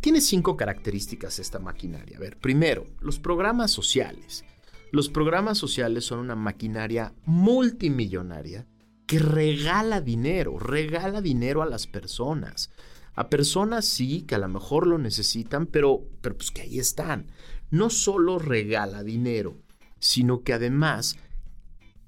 Tiene 0.00 0.20
cinco 0.20 0.56
características 0.56 1.38
esta 1.38 1.58
maquinaria. 1.58 2.18
A 2.18 2.20
ver, 2.20 2.38
primero, 2.38 2.86
los 3.00 3.18
programas 3.18 3.70
sociales. 3.70 4.44
Los 4.92 5.08
programas 5.08 5.58
sociales 5.58 6.04
son 6.04 6.18
una 6.18 6.36
maquinaria 6.36 7.14
multimillonaria 7.24 8.66
que 9.06 9.18
regala 9.18 10.00
dinero, 10.00 10.58
regala 10.58 11.20
dinero 11.20 11.62
a 11.62 11.66
las 11.66 11.86
personas. 11.86 12.70
A 13.14 13.28
personas 13.28 13.84
sí, 13.84 14.22
que 14.22 14.34
a 14.34 14.38
lo 14.38 14.48
mejor 14.48 14.86
lo 14.86 14.98
necesitan, 14.98 15.66
pero, 15.66 16.02
pero 16.20 16.36
pues 16.36 16.50
que 16.50 16.62
ahí 16.62 16.78
están. 16.78 17.26
No 17.70 17.90
solo 17.90 18.38
regala 18.38 19.02
dinero, 19.04 19.56
sino 19.98 20.42
que 20.42 20.52
además 20.52 21.16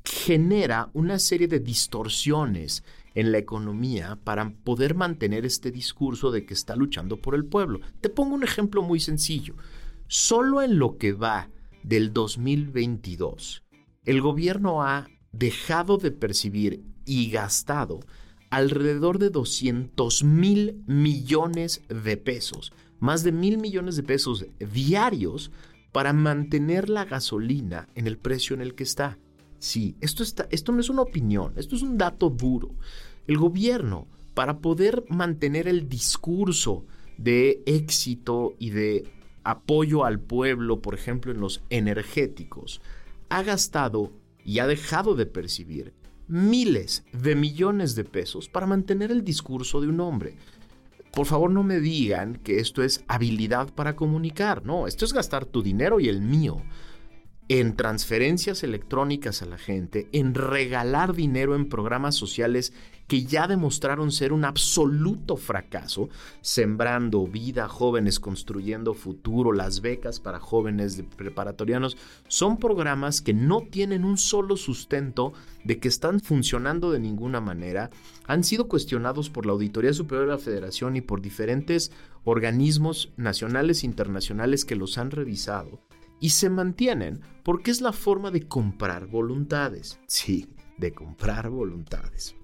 genera 0.04 0.90
una 0.92 1.18
serie 1.18 1.48
de 1.48 1.60
distorsiones 1.60 2.84
en 3.14 3.32
la 3.32 3.38
economía 3.38 4.18
para 4.22 4.50
poder 4.50 4.94
mantener 4.94 5.46
este 5.46 5.70
discurso 5.70 6.30
de 6.30 6.44
que 6.44 6.54
está 6.54 6.76
luchando 6.76 7.20
por 7.20 7.34
el 7.34 7.44
pueblo. 7.44 7.80
Te 8.00 8.08
pongo 8.08 8.34
un 8.34 8.44
ejemplo 8.44 8.82
muy 8.82 9.00
sencillo. 9.00 9.54
Solo 10.06 10.62
en 10.62 10.78
lo 10.78 10.98
que 10.98 11.12
va 11.12 11.48
del 11.82 12.12
2022, 12.12 13.64
el 14.04 14.20
gobierno 14.20 14.82
ha 14.82 15.08
dejado 15.32 15.96
de 15.96 16.10
percibir 16.10 16.84
y 17.04 17.30
gastado 17.30 18.00
alrededor 18.56 19.18
de 19.18 19.28
200 19.28 20.24
mil 20.24 20.82
millones 20.86 21.82
de 21.90 22.16
pesos, 22.16 22.72
más 23.00 23.22
de 23.22 23.30
mil 23.30 23.58
millones 23.58 23.96
de 23.96 24.02
pesos 24.02 24.46
diarios 24.58 25.50
para 25.92 26.14
mantener 26.14 26.88
la 26.88 27.04
gasolina 27.04 27.86
en 27.94 28.06
el 28.06 28.16
precio 28.16 28.54
en 28.56 28.62
el 28.62 28.74
que 28.74 28.84
está. 28.84 29.18
Sí, 29.58 29.94
esto, 30.00 30.22
está, 30.22 30.48
esto 30.50 30.72
no 30.72 30.80
es 30.80 30.88
una 30.88 31.02
opinión, 31.02 31.52
esto 31.56 31.76
es 31.76 31.82
un 31.82 31.98
dato 31.98 32.30
duro. 32.30 32.74
El 33.26 33.36
gobierno, 33.36 34.06
para 34.32 34.60
poder 34.60 35.04
mantener 35.10 35.68
el 35.68 35.86
discurso 35.90 36.86
de 37.18 37.62
éxito 37.66 38.54
y 38.58 38.70
de 38.70 39.04
apoyo 39.44 40.06
al 40.06 40.18
pueblo, 40.18 40.80
por 40.80 40.94
ejemplo, 40.94 41.30
en 41.30 41.40
los 41.40 41.62
energéticos, 41.68 42.80
ha 43.28 43.42
gastado 43.42 44.12
y 44.46 44.60
ha 44.60 44.66
dejado 44.66 45.14
de 45.14 45.26
percibir 45.26 45.92
miles 46.28 47.04
de 47.12 47.34
millones 47.34 47.94
de 47.94 48.04
pesos 48.04 48.48
para 48.48 48.66
mantener 48.66 49.10
el 49.10 49.24
discurso 49.24 49.80
de 49.80 49.88
un 49.88 50.00
hombre. 50.00 50.36
Por 51.12 51.26
favor 51.26 51.50
no 51.50 51.62
me 51.62 51.80
digan 51.80 52.36
que 52.36 52.58
esto 52.58 52.82
es 52.82 53.04
habilidad 53.08 53.72
para 53.74 53.96
comunicar, 53.96 54.64
no, 54.66 54.86
esto 54.86 55.04
es 55.04 55.12
gastar 55.12 55.46
tu 55.46 55.62
dinero 55.62 55.98
y 56.00 56.08
el 56.08 56.20
mío 56.20 56.62
en 57.48 57.76
transferencias 57.76 58.64
electrónicas 58.64 59.40
a 59.40 59.46
la 59.46 59.58
gente, 59.58 60.08
en 60.12 60.34
regalar 60.34 61.14
dinero 61.14 61.54
en 61.54 61.68
programas 61.68 62.16
sociales 62.16 62.72
que 63.06 63.24
ya 63.24 63.46
demostraron 63.46 64.10
ser 64.10 64.32
un 64.32 64.44
absoluto 64.44 65.36
fracaso, 65.36 66.08
sembrando 66.40 67.24
vida, 67.28 67.68
jóvenes 67.68 68.18
construyendo 68.18 68.94
futuro, 68.94 69.52
las 69.52 69.80
becas 69.80 70.18
para 70.18 70.40
jóvenes 70.40 71.00
preparatorianos, 71.16 71.96
son 72.26 72.56
programas 72.56 73.22
que 73.22 73.32
no 73.32 73.60
tienen 73.60 74.04
un 74.04 74.18
solo 74.18 74.56
sustento 74.56 75.32
de 75.62 75.78
que 75.78 75.86
están 75.86 76.18
funcionando 76.18 76.90
de 76.90 76.98
ninguna 76.98 77.40
manera, 77.40 77.90
han 78.26 78.42
sido 78.42 78.66
cuestionados 78.66 79.30
por 79.30 79.46
la 79.46 79.52
Auditoría 79.52 79.92
Superior 79.92 80.26
de 80.26 80.32
la 80.32 80.38
Federación 80.38 80.96
y 80.96 81.00
por 81.00 81.22
diferentes 81.22 81.92
organismos 82.24 83.12
nacionales 83.16 83.84
e 83.84 83.86
internacionales 83.86 84.64
que 84.64 84.74
los 84.74 84.98
han 84.98 85.12
revisado 85.12 85.85
y 86.20 86.30
se 86.30 86.50
mantienen 86.50 87.20
porque 87.42 87.70
es 87.70 87.80
la 87.80 87.92
forma 87.92 88.30
de 88.30 88.48
comprar 88.48 89.06
voluntades. 89.06 89.98
Sí, 90.06 90.48
de 90.78 90.92
comprar 90.92 91.50
voluntades. 91.50 92.34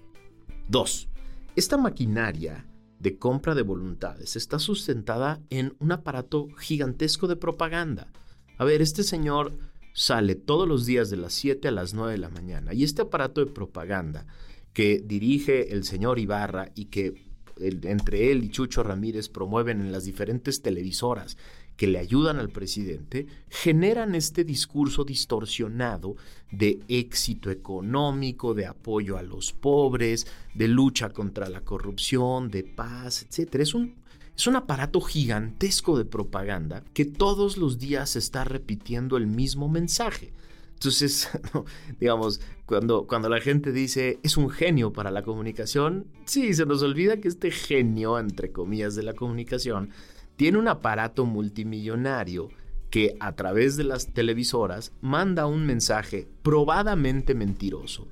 2. 0.69 1.09
Esta 1.55 1.77
maquinaria 1.77 2.65
de 2.99 3.17
compra 3.17 3.53
de 3.53 3.63
voluntades 3.63 4.35
está 4.35 4.59
sustentada 4.59 5.41
en 5.49 5.75
un 5.79 5.91
aparato 5.91 6.47
gigantesco 6.57 7.27
de 7.27 7.35
propaganda. 7.35 8.11
A 8.57 8.63
ver, 8.63 8.81
este 8.81 9.03
señor 9.03 9.51
sale 9.93 10.35
todos 10.35 10.67
los 10.67 10.85
días 10.85 11.09
de 11.09 11.17
las 11.17 11.33
7 11.33 11.67
a 11.67 11.71
las 11.71 11.93
9 11.93 12.13
de 12.13 12.17
la 12.17 12.29
mañana 12.29 12.73
y 12.73 12.83
este 12.83 13.01
aparato 13.01 13.43
de 13.43 13.51
propaganda 13.51 14.25
que 14.71 15.03
dirige 15.05 15.73
el 15.73 15.83
señor 15.83 16.17
Ibarra 16.17 16.71
y 16.75 16.85
que 16.85 17.13
entre 17.57 18.31
él 18.31 18.43
y 18.43 18.49
Chucho 18.49 18.81
Ramírez 18.81 19.29
promueven 19.29 19.81
en 19.81 19.91
las 19.91 20.05
diferentes 20.05 20.61
televisoras 20.61 21.37
que 21.77 21.87
le 21.87 21.99
ayudan 21.99 22.37
al 22.39 22.49
presidente 22.49 23.25
generan 23.49 24.15
este 24.15 24.43
discurso 24.43 25.03
distorsionado 25.03 26.15
de 26.51 26.79
éxito 26.87 27.49
económico, 27.49 28.53
de 28.53 28.65
apoyo 28.65 29.17
a 29.17 29.23
los 29.23 29.53
pobres, 29.53 30.27
de 30.53 30.67
lucha 30.67 31.09
contra 31.09 31.49
la 31.49 31.61
corrupción, 31.61 32.49
de 32.49 32.63
paz, 32.63 33.23
etc. 33.23 33.55
Es 33.55 33.73
un, 33.73 33.95
es 34.35 34.47
un 34.47 34.55
aparato 34.55 35.01
gigantesco 35.01 35.97
de 35.97 36.05
propaganda 36.05 36.83
que 36.93 37.05
todos 37.05 37.57
los 37.57 37.79
días 37.79 38.15
está 38.15 38.43
repitiendo 38.43 39.17
el 39.17 39.27
mismo 39.27 39.67
mensaje. 39.67 40.31
Entonces, 40.73 41.29
digamos, 41.99 42.41
cuando, 42.65 43.07
cuando 43.07 43.29
la 43.29 43.39
gente 43.39 43.71
dice 43.71 44.19
es 44.21 44.37
un 44.37 44.49
genio 44.49 44.91
para 44.91 45.11
la 45.11 45.23
comunicación, 45.23 46.07
sí, 46.25 46.53
se 46.53 46.65
nos 46.65 46.83
olvida 46.83 47.17
que 47.17 47.29
este 47.29 47.51
genio, 47.51 48.19
entre 48.19 48.51
comillas, 48.51 48.93
de 48.95 49.03
la 49.03 49.13
comunicación, 49.13 49.91
tiene 50.35 50.57
un 50.57 50.67
aparato 50.67 51.25
multimillonario 51.25 52.49
que 52.89 53.15
a 53.19 53.35
través 53.35 53.75
de 53.75 53.83
las 53.83 54.13
televisoras 54.13 54.93
manda 55.01 55.47
un 55.47 55.65
mensaje 55.65 56.27
probadamente 56.43 57.33
mentiroso, 57.33 58.07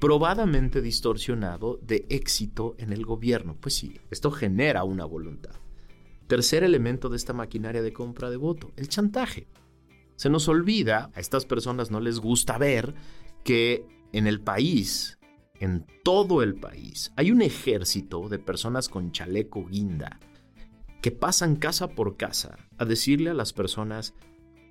probadamente 0.00 0.82
distorsionado 0.82 1.78
de 1.82 2.04
éxito 2.08 2.74
en 2.78 2.92
el 2.92 3.04
gobierno. 3.04 3.56
Pues 3.60 3.74
sí, 3.74 4.00
esto 4.10 4.30
genera 4.30 4.82
una 4.82 5.04
voluntad. 5.04 5.54
Tercer 6.26 6.64
elemento 6.64 7.08
de 7.08 7.16
esta 7.16 7.32
maquinaria 7.32 7.82
de 7.82 7.92
compra 7.92 8.28
de 8.30 8.36
voto, 8.36 8.72
el 8.76 8.88
chantaje. 8.88 9.46
Se 10.16 10.30
nos 10.30 10.48
olvida, 10.48 11.10
a 11.14 11.20
estas 11.20 11.44
personas 11.44 11.90
no 11.90 12.00
les 12.00 12.18
gusta 12.18 12.58
ver 12.58 12.94
que 13.44 13.86
en 14.12 14.26
el 14.26 14.40
país, 14.40 15.18
en 15.60 15.86
todo 16.02 16.42
el 16.42 16.54
país, 16.54 17.12
hay 17.16 17.30
un 17.30 17.42
ejército 17.42 18.28
de 18.28 18.38
personas 18.38 18.88
con 18.88 19.12
chaleco 19.12 19.66
guinda 19.66 20.18
que 21.04 21.10
pasan 21.10 21.56
casa 21.56 21.88
por 21.88 22.16
casa 22.16 22.56
a 22.78 22.86
decirle 22.86 23.28
a 23.28 23.34
las 23.34 23.52
personas, 23.52 24.14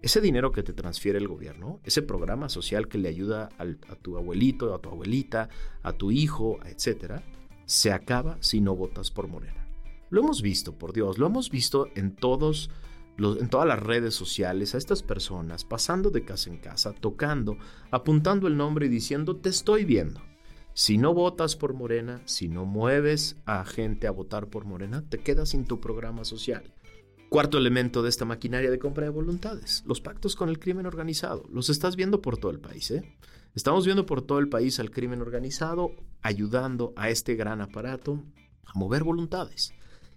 ese 0.02 0.20
dinero 0.20 0.52
que 0.52 0.64
te 0.64 0.74
transfiere 0.74 1.20
el 1.20 1.28
gobierno, 1.28 1.80
ese 1.84 2.02
programa 2.02 2.50
social 2.50 2.88
que 2.88 2.98
le 2.98 3.08
ayuda 3.08 3.50
a 3.60 3.96
tu 3.98 4.18
abuelito, 4.18 4.74
a 4.74 4.82
tu 4.82 4.90
abuelita, 4.90 5.50
a 5.84 5.94
tu 5.94 6.10
hijo, 6.10 6.58
etc., 6.66 7.22
se 7.66 7.92
acaba 7.92 8.38
si 8.40 8.62
no 8.62 8.76
votas 8.76 9.12
por 9.12 9.28
Morena. 9.28 9.68
Lo 10.10 10.22
hemos 10.22 10.42
visto, 10.42 10.76
por 10.76 10.92
Dios, 10.92 11.20
lo 11.20 11.28
hemos 11.28 11.52
visto 11.52 11.90
en 11.94 12.16
todos 12.16 12.72
en 13.20 13.48
todas 13.48 13.68
las 13.68 13.80
redes 13.80 14.16
sociales 14.16 14.74
a 14.74 14.80
estas 14.80 15.04
personas 15.04 15.66
pasando 15.66 16.10
de 16.10 16.26
casa 16.26 16.50
en 16.50 16.58
casa, 16.58 16.94
tocando, 16.94 17.60
apuntando 17.92 18.48
el 18.48 18.58
nombre 18.58 18.88
y 18.88 18.90
diciendo 18.90 19.36
te 19.36 19.50
estoy 19.50 19.86
viendo. 19.86 20.20
Si 20.76 20.98
no 20.98 21.14
votas 21.14 21.56
por 21.56 21.76
Morena, 21.76 22.24
si 22.26 22.48
no 22.48 22.66
mueves 22.66 23.38
a 23.46 23.64
gente 23.64 24.08
a 24.08 24.12
votar 24.12 24.48
por 24.48 24.66
Morena, 24.66 25.08
te 25.08 25.20
quedas 25.20 25.50
sin 25.50 25.66
tu 25.66 25.80
programa 25.80 26.26
social. 26.26 26.74
Cuarto 27.30 27.60
elemento 27.60 28.02
de 28.02 28.10
esta 28.10 28.26
maquinaria 28.26 28.72
de 28.72 28.80
compra 28.80 29.04
de 29.04 29.12
voluntades, 29.12 29.84
los 29.86 30.02
pactos 30.02 30.36
con 30.36 30.50
el 30.50 30.58
crimen 30.58 30.88
organizado. 30.88 31.44
Los 31.52 31.70
estás 31.70 31.96
viendo 31.96 32.24
por 32.24 32.38
todo 32.38 32.52
el 32.52 32.60
país, 32.60 32.90
¿eh? 32.90 33.04
Estamos 33.54 33.86
viendo 33.86 34.08
por 34.08 34.24
todo 34.24 34.40
el 34.40 34.50
país 34.50 34.80
al 34.80 34.90
crimen 34.90 35.22
organizado 35.22 35.92
ayudando 36.24 36.92
a 36.96 37.10
este 37.10 37.36
gran 37.36 37.62
aparato 37.62 38.24
a 38.66 38.78
mover 38.78 39.04
voluntades. 39.04 39.74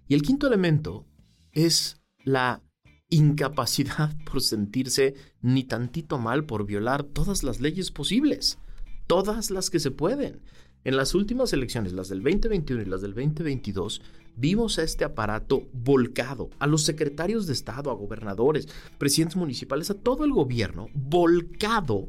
Y 0.09 0.15
el 0.15 0.23
quinto 0.23 0.47
elemento 0.47 1.07
es 1.53 2.01
la 2.25 2.63
incapacidad 3.11 4.17
por 4.25 4.41
sentirse 4.41 5.15
ni 5.43 5.65
tantito 5.65 6.19
mal 6.19 6.47
por 6.47 6.65
violar 6.65 7.03
todas 7.03 7.43
las 7.43 7.61
leyes 7.61 7.91
posibles, 7.91 8.59
todas 9.07 9.51
las 9.51 9.71
que 9.71 9.81
se 9.81 9.91
pueden. 9.91 10.41
En 10.85 10.97
las 10.97 11.15
últimas 11.15 11.53
elecciones, 11.53 11.93
las 11.93 12.09
del 12.09 12.23
2021 12.23 12.83
y 12.83 12.87
las 12.87 13.03
del 13.03 13.15
2022, 13.15 14.03
vimos 14.37 14.79
a 14.79 14.85
este 14.85 15.05
aparato 15.05 15.67
volcado, 15.73 16.51
a 16.59 16.67
los 16.67 16.85
secretarios 16.85 17.47
de 17.47 17.55
Estado, 17.55 17.91
a 17.91 17.95
gobernadores, 17.95 18.69
presidentes 18.99 19.37
municipales, 19.37 19.91
a 19.91 19.95
todo 19.95 20.25
el 20.25 20.33
gobierno, 20.33 20.89
volcado 20.95 22.09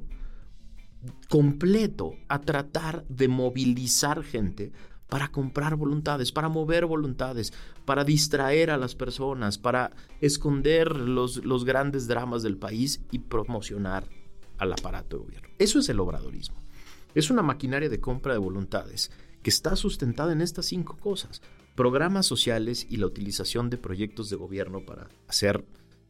completo 1.30 2.14
a 2.28 2.42
tratar 2.42 3.06
de 3.08 3.28
movilizar 3.28 4.24
gente 4.24 4.72
para 5.10 5.30
comprar 5.32 5.76
voluntades, 5.76 6.32
para 6.32 6.50
mover 6.50 6.86
voluntades, 6.86 7.54
para 7.86 8.04
distraer 8.04 8.72
a 8.72 8.78
las 8.78 8.94
personas, 8.94 9.58
para 9.58 9.92
esconder 10.22 10.96
los, 10.98 11.46
los 11.46 11.64
grandes 11.66 12.08
dramas 12.08 12.44
del 12.44 12.58
país 12.58 13.02
y 13.12 13.20
promocionar 13.20 14.08
al 14.58 14.74
aparato 14.74 15.18
de 15.18 15.24
gobierno. 15.24 15.50
Eso 15.60 15.80
es 15.80 15.90
el 15.90 16.00
obradorismo. 16.00 16.67
Es 17.18 17.32
una 17.32 17.42
maquinaria 17.42 17.90
de 17.90 18.00
compra 18.00 18.34
de 18.34 18.38
voluntades 18.38 19.10
que 19.42 19.50
está 19.50 19.76
sustentada 19.76 20.34
en 20.34 20.42
estas 20.42 20.68
cinco 20.68 20.98
cosas. 20.98 21.42
Programas 21.74 22.28
sociales 22.28 22.86
y 22.92 22.98
la 22.98 23.08
utilización 23.08 23.72
de 23.72 23.80
proyectos 23.80 24.30
de 24.30 24.36
gobierno 24.36 24.86
para 24.86 25.10
hacer 25.28 25.66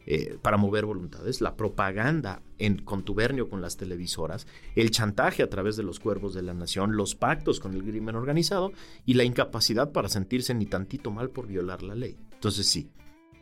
eh, 0.06 0.38
para 0.42 0.58
mover 0.58 0.86
voluntades, 0.86 1.40
la 1.40 1.56
propaganda 1.56 2.42
en 2.58 2.80
contubernio 2.80 3.50
con 3.50 3.62
las 3.62 3.78
televisoras, 3.78 4.48
el 4.76 4.92
chantaje 4.92 5.44
a 5.44 5.50
través 5.50 5.78
de 5.78 5.84
los 5.84 6.02
cuervos 6.02 6.34
de 6.34 6.42
la 6.42 6.54
nación, 6.54 6.98
los 6.98 7.16
pactos 7.16 7.62
con 7.62 7.74
el 7.74 7.84
crimen 7.84 8.16
organizado 8.16 8.74
y 9.06 9.14
la 9.14 9.24
incapacidad 9.24 9.94
para 9.94 10.10
sentirse 10.10 10.54
ni 10.54 10.66
tantito 10.66 11.10
mal 11.10 11.30
por 11.30 11.48
violar 11.48 11.84
la 11.84 11.96
ley. 11.96 12.18
Entonces 12.34 12.68
sí, 12.68 12.90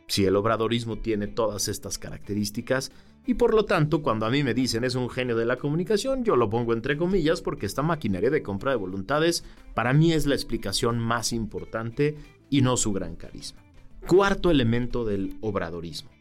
si 0.07 0.25
el 0.25 0.35
obradorismo 0.35 0.97
tiene 0.97 1.27
todas 1.27 1.67
estas 1.67 1.97
características 1.97 2.91
y 3.27 3.35
por 3.35 3.53
lo 3.53 3.65
tanto 3.65 4.03
cuando 4.03 4.25
a 4.25 4.29
mí 4.29 4.43
me 4.43 4.53
dicen 4.53 4.83
es 4.83 4.95
un 4.95 5.09
genio 5.09 5.35
de 5.35 5.45
la 5.45 5.57
comunicación, 5.57 6.23
yo 6.23 6.35
lo 6.35 6.49
pongo 6.49 6.73
entre 6.73 6.97
comillas 6.97 7.41
porque 7.41 7.65
esta 7.65 7.81
maquinaria 7.81 8.29
de 8.29 8.43
compra 8.43 8.71
de 8.71 8.77
voluntades 8.77 9.43
para 9.73 9.93
mí 9.93 10.13
es 10.13 10.25
la 10.27 10.35
explicación 10.35 10.99
más 10.99 11.33
importante 11.33 12.15
y 12.49 12.61
no 12.61 12.77
su 12.77 12.93
gran 12.93 13.15
carisma. 13.15 13.63
Cuarto 14.07 14.51
elemento 14.51 15.03
del 15.03 15.37
obradorismo. 15.41 16.11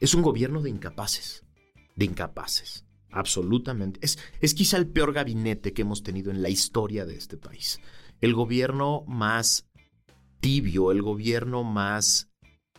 Es 0.00 0.14
un 0.14 0.22
gobierno 0.22 0.62
de 0.62 0.70
incapaces, 0.70 1.44
de 1.94 2.06
incapaces, 2.06 2.86
absolutamente. 3.10 4.00
Es, 4.02 4.18
es 4.40 4.54
quizá 4.54 4.78
el 4.78 4.88
peor 4.88 5.12
gabinete 5.12 5.74
que 5.74 5.82
hemos 5.82 6.02
tenido 6.02 6.30
en 6.30 6.42
la 6.42 6.48
historia 6.48 7.04
de 7.04 7.16
este 7.16 7.36
país. 7.36 7.80
El 8.22 8.32
gobierno 8.32 9.04
más 9.06 9.68
tibio, 10.40 10.90
el 10.90 11.02
gobierno 11.02 11.62
más 11.62 12.30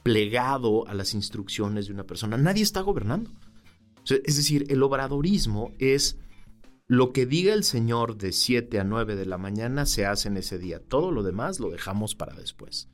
plegado 0.06 0.88
a 0.88 0.94
las 0.94 1.16
instrucciones 1.16 1.88
de 1.88 1.94
una 1.94 2.04
persona. 2.04 2.38
Nadie 2.38 2.62
está 2.62 2.82
gobernando. 2.82 3.32
Es 4.08 4.38
decir, 4.38 4.68
el 4.70 4.84
obradorismo 4.84 5.72
es 5.80 6.20
lo 6.86 7.12
que 7.12 7.26
diga 7.26 7.56
el 7.56 7.64
Señor 7.64 8.16
de 8.16 8.32
7 8.32 8.80
a 8.80 8.84
9 8.84 9.16
de 9.16 9.26
la 9.26 9.40
mañana 9.40 9.88
se 9.88 10.06
hace 10.06 10.28
en 10.28 10.38
ese 10.38 10.60
día. 10.60 10.80
Todo 10.80 11.10
lo 11.10 11.24
demás 11.24 11.60
lo 11.60 11.72
dejamos 11.72 12.14
para 12.14 12.36
después. 12.36 12.88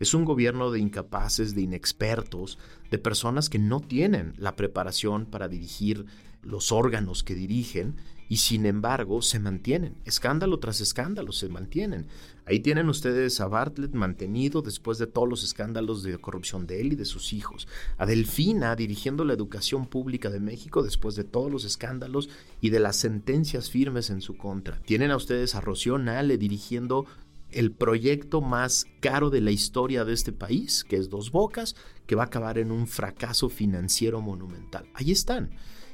Es 0.00 0.14
un 0.14 0.24
gobierno 0.24 0.72
de 0.72 0.80
incapaces, 0.80 1.54
de 1.54 1.62
inexpertos, 1.62 2.58
de 2.90 2.98
personas 2.98 3.48
que 3.48 3.60
no 3.60 3.78
tienen 3.78 4.34
la 4.36 4.56
preparación 4.56 5.26
para 5.26 5.46
dirigir 5.46 6.06
los 6.42 6.72
órganos 6.72 7.22
que 7.22 7.36
dirigen 7.36 7.94
y 8.28 8.38
sin 8.38 8.66
embargo 8.66 9.22
se 9.22 9.38
mantienen. 9.38 9.94
Escándalo 10.04 10.58
tras 10.58 10.80
escándalo 10.80 11.30
se 11.30 11.48
mantienen. 11.48 12.08
Ahí 12.48 12.60
tienen 12.60 12.88
ustedes 12.88 13.42
a 13.42 13.46
Bartlett 13.46 13.92
mantenido 13.92 14.62
después 14.62 14.96
de 14.96 15.06
todos 15.06 15.28
los 15.28 15.44
escándalos 15.44 16.02
de 16.02 16.16
corrupción 16.16 16.66
de 16.66 16.80
él 16.80 16.94
y 16.94 16.96
de 16.96 17.04
sus 17.04 17.34
hijos. 17.34 17.68
A 17.98 18.06
Delfina 18.06 18.74
dirigiendo 18.74 19.26
la 19.26 19.34
educación 19.34 19.86
pública 19.86 20.30
de 20.30 20.40
México 20.40 20.82
después 20.82 21.14
de 21.14 21.24
todos 21.24 21.52
los 21.52 21.66
escándalos 21.66 22.30
y 22.62 22.70
de 22.70 22.80
las 22.80 22.96
sentencias 22.96 23.68
firmes 23.68 24.08
en 24.08 24.22
su 24.22 24.38
contra. 24.38 24.80
Tienen 24.80 25.10
a 25.10 25.16
ustedes 25.16 25.54
a 25.54 25.60
Rocío 25.60 25.98
Nale 25.98 26.38
dirigiendo 26.38 27.04
el 27.50 27.70
proyecto 27.70 28.40
más 28.40 28.86
caro 29.00 29.28
de 29.28 29.42
la 29.42 29.50
historia 29.50 30.06
de 30.06 30.14
este 30.14 30.32
país, 30.32 30.84
que 30.84 30.96
es 30.96 31.10
Dos 31.10 31.30
Bocas, 31.30 31.76
que 32.06 32.14
va 32.14 32.22
a 32.22 32.26
acabar 32.26 32.56
en 32.56 32.72
un 32.72 32.86
fracaso 32.86 33.50
financiero 33.50 34.22
monumental. 34.22 34.88
Ahí 34.94 35.10
están. 35.10 35.50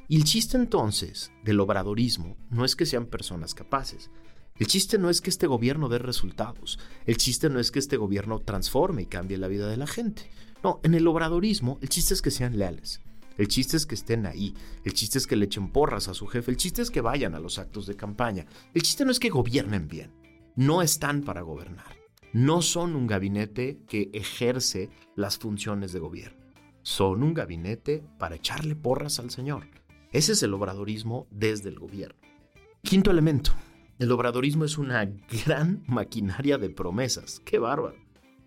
Y 0.07 0.19
el 0.19 0.25
chiste 0.25 0.57
entonces 0.57 1.33
del 1.43 1.59
obradorismo 1.59 2.37
no 2.49 2.65
es 2.65 2.77
que 2.77 2.87
sean 2.87 3.07
personas 3.07 3.55
capaces. 3.55 4.09
El 4.59 4.67
chiste 4.67 4.99
no 4.99 5.11
es 5.11 5.21
que 5.21 5.31
este 5.31 5.47
gobierno 5.47 5.89
dé 5.89 5.99
resultados. 5.99 6.79
El 7.07 7.17
chiste 7.17 7.49
no 7.49 7.59
es 7.59 7.71
que 7.71 7.79
este 7.79 7.97
gobierno 7.97 8.41
transforme 8.41 9.03
y 9.03 9.07
cambie 9.07 9.39
la 9.39 9.49
vida 9.49 9.69
de 9.69 9.77
la 9.77 9.87
gente. 9.87 10.31
No, 10.63 10.81
en 10.83 10.95
el 10.95 11.07
obradorismo 11.07 11.79
el 11.83 11.89
chiste 11.89 12.15
es 12.15 12.23
que 12.23 12.31
sean 12.31 12.59
leales. 12.59 13.01
El 13.37 13.49
chiste 13.49 13.77
es 13.77 13.85
que 13.85 13.97
estén 13.97 14.27
ahí. 14.27 14.55
El 14.85 14.95
chiste 14.95 15.19
es 15.19 15.27
que 15.27 15.37
le 15.37 15.47
echen 15.47 15.73
porras 15.73 16.09
a 16.09 16.15
su 16.15 16.27
jefe. 16.27 16.51
El 16.51 16.57
chiste 16.57 16.83
es 16.83 16.91
que 16.91 17.01
vayan 17.01 17.35
a 17.35 17.41
los 17.41 17.59
actos 17.59 17.87
de 17.87 17.97
campaña. 17.97 18.47
El 18.73 18.83
chiste 18.83 19.05
no 19.05 19.11
es 19.11 19.19
que 19.19 19.29
gobiernen 19.29 19.89
bien 19.89 20.25
no 20.57 20.83
están 20.83 21.23
para 21.23 21.43
gobernar. 21.43 21.97
No 22.33 22.63
son 22.63 22.97
un 22.97 23.07
gabinete 23.07 23.79
que 23.89 24.11
ejerce 24.13 24.91
las 25.15 25.39
funciones 25.39 25.93
de 25.93 26.01
gobierno. 26.01 26.45
Son 26.83 27.23
un 27.23 27.35
gabinete 27.35 28.05
para 28.19 28.37
echarle 28.37 28.75
porras 28.75 29.19
al 29.19 29.31
Señor. 29.31 29.67
Ese 30.13 30.33
es 30.33 30.43
el 30.43 30.55
obradorismo 30.55 31.27
desde 31.31 31.71
el 31.71 31.79
gobierno. 31.79 32.21
Quinto 32.83 33.11
elemento. 33.11 33.53
El 33.97 34.11
obradorismo 34.11 34.65
es 34.65 34.77
una 34.77 35.05
gran 35.47 35.85
maquinaria 35.87 36.59
de 36.59 36.69
promesas. 36.69 37.41
¡Qué 37.45 37.61
bárbaro! 37.61 37.95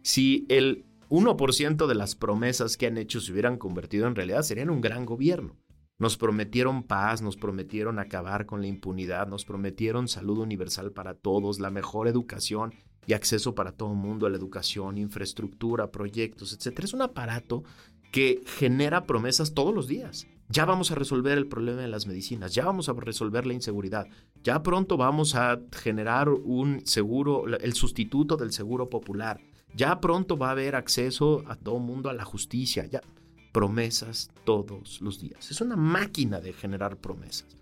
Si 0.01 0.45
el 0.49 0.85
1% 1.09 1.87
de 1.87 1.95
las 1.95 2.15
promesas 2.15 2.75
que 2.75 2.87
han 2.87 2.97
hecho 2.97 3.21
se 3.21 3.31
hubieran 3.31 3.57
convertido 3.57 4.07
en 4.07 4.15
realidad, 4.15 4.41
serían 4.41 4.69
un 4.69 4.81
gran 4.81 5.05
gobierno. 5.05 5.55
Nos 5.99 6.17
prometieron 6.17 6.83
paz, 6.83 7.21
nos 7.21 7.37
prometieron 7.37 7.97
acabar 7.97 8.45
con 8.45 8.59
la 8.59 8.67
impunidad, 8.67 9.27
nos 9.27 9.45
prometieron 9.45 10.09
salud 10.09 10.39
universal 10.39 10.91
para 10.91 11.13
todos, 11.13 11.59
la 11.59 11.71
mejor 11.71 12.09
educación 12.09 12.73
y 13.05 13.13
acceso 13.13 13.55
para 13.55 13.71
todo 13.71 13.91
el 13.91 13.97
mundo 13.97 14.25
a 14.25 14.29
la 14.29 14.37
educación, 14.37 14.97
infraestructura, 14.97 15.91
proyectos, 15.91 16.51
etc. 16.53 16.81
Es 16.83 16.93
un 16.93 17.03
aparato 17.03 17.63
que 18.11 18.41
genera 18.45 19.05
promesas 19.05 19.53
todos 19.53 19.73
los 19.73 19.87
días. 19.87 20.27
Ya 20.49 20.65
vamos 20.65 20.91
a 20.91 20.95
resolver 20.95 21.37
el 21.37 21.47
problema 21.47 21.81
de 21.81 21.89
las 21.89 22.07
medicinas, 22.07 22.53
ya 22.55 22.63
vamos 22.65 22.87
a 22.87 22.93
resolver 22.93 23.45
la 23.45 23.53
inseguridad, 23.53 24.07
ya 24.43 24.63
pronto 24.63 24.95
vamos 24.95 25.35
a 25.35 25.59
generar 25.73 26.29
un 26.29 26.85
seguro, 26.85 27.45
el 27.47 27.73
sustituto 27.73 28.37
del 28.37 28.53
seguro 28.53 28.89
popular, 28.89 29.41
ya 29.75 29.99
pronto 29.99 30.37
va 30.37 30.49
a 30.49 30.51
haber 30.51 30.75
acceso 30.75 31.43
a 31.47 31.55
todo 31.55 31.79
mundo 31.79 32.09
a 32.09 32.13
la 32.13 32.23
justicia, 32.23 32.85
ya 32.85 33.01
promesas 33.51 34.29
todos 34.45 35.01
los 35.01 35.19
días. 35.19 35.51
Es 35.51 35.59
una 35.61 35.75
máquina 35.75 36.39
de 36.39 36.53
generar 36.53 36.97
promesas. 36.97 37.57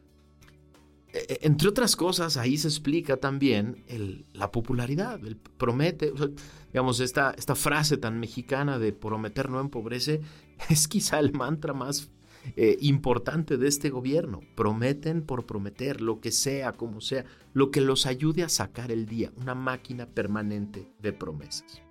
E, 1.12 1.20
e, 1.20 1.40
entre 1.48 1.70
otras 1.70 1.96
cosas, 1.96 2.38
ahí 2.38 2.58
se 2.58 2.68
explica 2.68 3.18
también 3.18 3.86
la 4.34 4.52
popularidad. 4.52 5.26
El 5.26 5.38
promete, 5.38 6.14
digamos, 6.72 7.00
esta, 7.00 7.32
esta 7.32 7.56
frase 7.56 7.98
tan 7.98 8.20
mexicana 8.20 8.78
de 8.78 8.92
prometer 8.92 9.50
no 9.50 9.60
empobrece 9.60 10.22
es 10.70 10.88
quizá 10.88 11.20
el 11.20 11.32
mantra 11.34 11.74
más 11.74 12.12
eh, 12.56 12.78
importante 12.82 13.58
de 13.58 13.68
este 13.68 13.90
gobierno. 13.90 14.42
Prometen 14.56 15.22
por 15.22 15.46
prometer, 15.46 16.02
lo 16.02 16.20
que 16.20 16.32
sea, 16.32 16.74
como 16.74 17.02
sea, 17.02 17.26
lo 17.54 17.72
que 17.72 17.82
los 17.82 18.06
ayude 18.06 18.44
a 18.44 18.50
sacar 18.50 18.92
el 18.92 19.06
día, 19.06 19.32
una 19.38 19.56
máquina 19.56 20.06
permanente 20.08 20.88
de 21.02 21.14
promesas. 21.14 21.82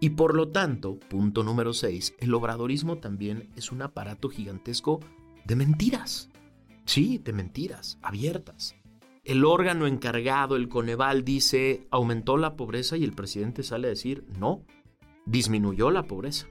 Y 0.00 0.10
por 0.10 0.34
lo 0.34 0.48
tanto, 0.48 0.98
punto 0.98 1.42
número 1.42 1.72
6, 1.72 2.16
el 2.18 2.34
obradorismo 2.34 2.98
también 2.98 3.48
es 3.56 3.72
un 3.72 3.82
aparato 3.82 4.28
gigantesco 4.28 5.00
de 5.44 5.56
mentiras. 5.56 6.28
Sí, 6.84 7.18
de 7.18 7.32
mentiras, 7.32 7.98
abiertas. 8.02 8.76
El 9.24 9.44
órgano 9.44 9.86
encargado, 9.86 10.54
el 10.54 10.68
Coneval, 10.68 11.24
dice, 11.24 11.88
aumentó 11.90 12.36
la 12.36 12.54
pobreza 12.56 12.96
y 12.96 13.04
el 13.04 13.12
presidente 13.12 13.62
sale 13.62 13.88
a 13.88 13.90
decir, 13.90 14.24
no, 14.38 14.62
disminuyó 15.24 15.90
la 15.90 16.04
pobreza. 16.04 16.46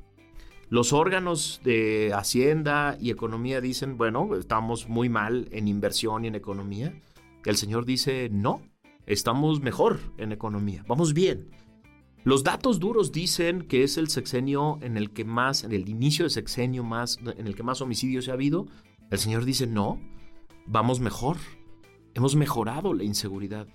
Los 0.70 0.94
órganos 0.94 1.62
de 1.64 2.12
Hacienda 2.14 2.98
y 3.00 3.12
Economía 3.12 3.62
dicen, 3.62 3.98
bueno, 3.98 4.36
estamos 4.36 4.90
muy 4.90 5.10
mal 5.10 5.48
en 5.52 5.68
inversión 5.68 6.26
y 6.26 6.28
en 6.28 6.36
economía. 6.36 7.00
El 7.46 7.56
señor 7.56 7.86
dice, 7.86 8.30
no, 8.32 8.62
estamos 9.06 9.62
mejor 9.62 10.00
en 10.18 10.32
economía, 10.32 10.84
vamos 10.88 11.14
bien. 11.14 11.52
Los 12.24 12.44
datos 12.44 12.80
duros 12.80 13.12
dicen 13.12 13.68
que 13.68 13.84
es 13.84 13.98
el 13.98 14.10
sexenio 14.10 14.80
en 14.82 14.98
el 14.98 15.12
que 15.12 15.24
más, 15.24 15.64
en 15.64 15.72
el 15.72 15.88
inicio 15.88 16.26
de 16.26 16.32
sexenio 16.32 16.84
más, 16.84 17.20
en 17.38 17.46
el 17.46 17.56
que 17.56 17.62
más 17.62 17.82
homicidios 17.82 18.28
ha 18.28 18.34
habido. 18.34 18.66
El 19.12 19.20
señor 19.20 19.46
dice, 19.46 19.68
no, 19.68 20.02
vamos 20.66 21.00
mejor. 21.00 21.38
Hemos 22.16 22.36
mejorado 22.36 22.96
la 22.96 23.04
inseguridad. 23.04 23.68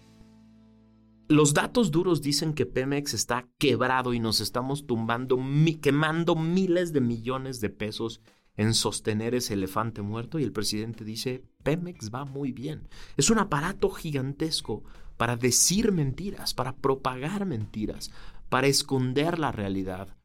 Los 1.31 1.55
datos 1.55 1.93
duros 1.93 2.23
dicen 2.23 2.55
que 2.55 2.67
Pemex 2.67 3.15
está 3.15 3.47
quebrado 3.57 4.15
y 4.15 4.19
nos 4.19 4.41
estamos 4.41 4.89
tumbando, 4.89 5.39
quemando 5.81 6.35
miles 6.35 6.93
de 6.93 7.01
millones 7.01 7.61
de 7.61 7.71
pesos 7.71 8.21
en 8.57 8.75
sostener 8.75 9.37
ese 9.37 9.55
elefante 9.55 10.03
muerto 10.03 10.41
y 10.41 10.43
el 10.43 10.51
presidente 10.51 11.05
dice, 11.05 11.45
Pemex 11.63 12.11
va 12.13 12.25
muy 12.25 12.51
bien. 12.51 12.89
Es 13.17 13.31
un 13.31 13.39
aparato 13.39 13.91
gigantesco 13.91 14.83
para 15.17 15.37
decir 15.37 15.93
mentiras, 15.93 16.53
para 16.53 16.75
propagar 16.75 17.47
mentiras, 17.47 18.11
para 18.49 18.67
esconder 18.67 19.39
la 19.39 19.53
realidad. 19.53 20.17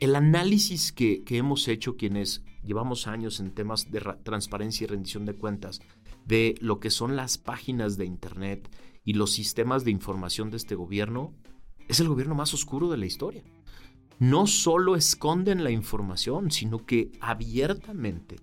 El 0.00 0.14
análisis 0.14 0.92
que, 0.92 1.24
hemos 1.28 1.66
hecho 1.66 1.96
quienes 1.96 2.44
llevamos 2.62 3.08
años 3.08 3.40
en 3.40 3.50
temas 3.50 3.90
de 3.90 4.00
transparencia 4.22 4.84
y 4.84 4.86
rendición 4.86 5.24
de 5.24 5.34
cuentas, 5.34 5.80
de 6.24 6.54
lo 6.60 6.78
que 6.78 6.90
son 6.90 7.16
las 7.16 7.36
páginas 7.36 7.96
de 7.96 8.04
Internet 8.04 8.70
y 9.04 9.14
los 9.14 9.32
sistemas 9.32 9.84
de 9.84 9.90
información 9.90 10.50
de 10.50 10.56
este 10.56 10.76
gobierno, 10.76 11.34
es 11.88 11.98
el 11.98 12.08
gobierno 12.08 12.36
más 12.36 12.54
oscuro 12.54 12.88
de 12.90 12.96
la 12.96 13.06
historia. 13.06 13.42
No 14.20 14.46
solo 14.46 14.94
esconden 14.94 15.64
la 15.64 15.72
información, 15.72 16.52
sino 16.52 16.86
que 16.86 17.10
abiertamente 17.20 18.36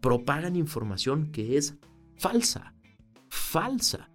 propagan 0.00 0.54
información 0.54 1.32
que 1.32 1.56
es 1.56 1.78
falsa, 2.16 2.74
falsa. 3.28 4.11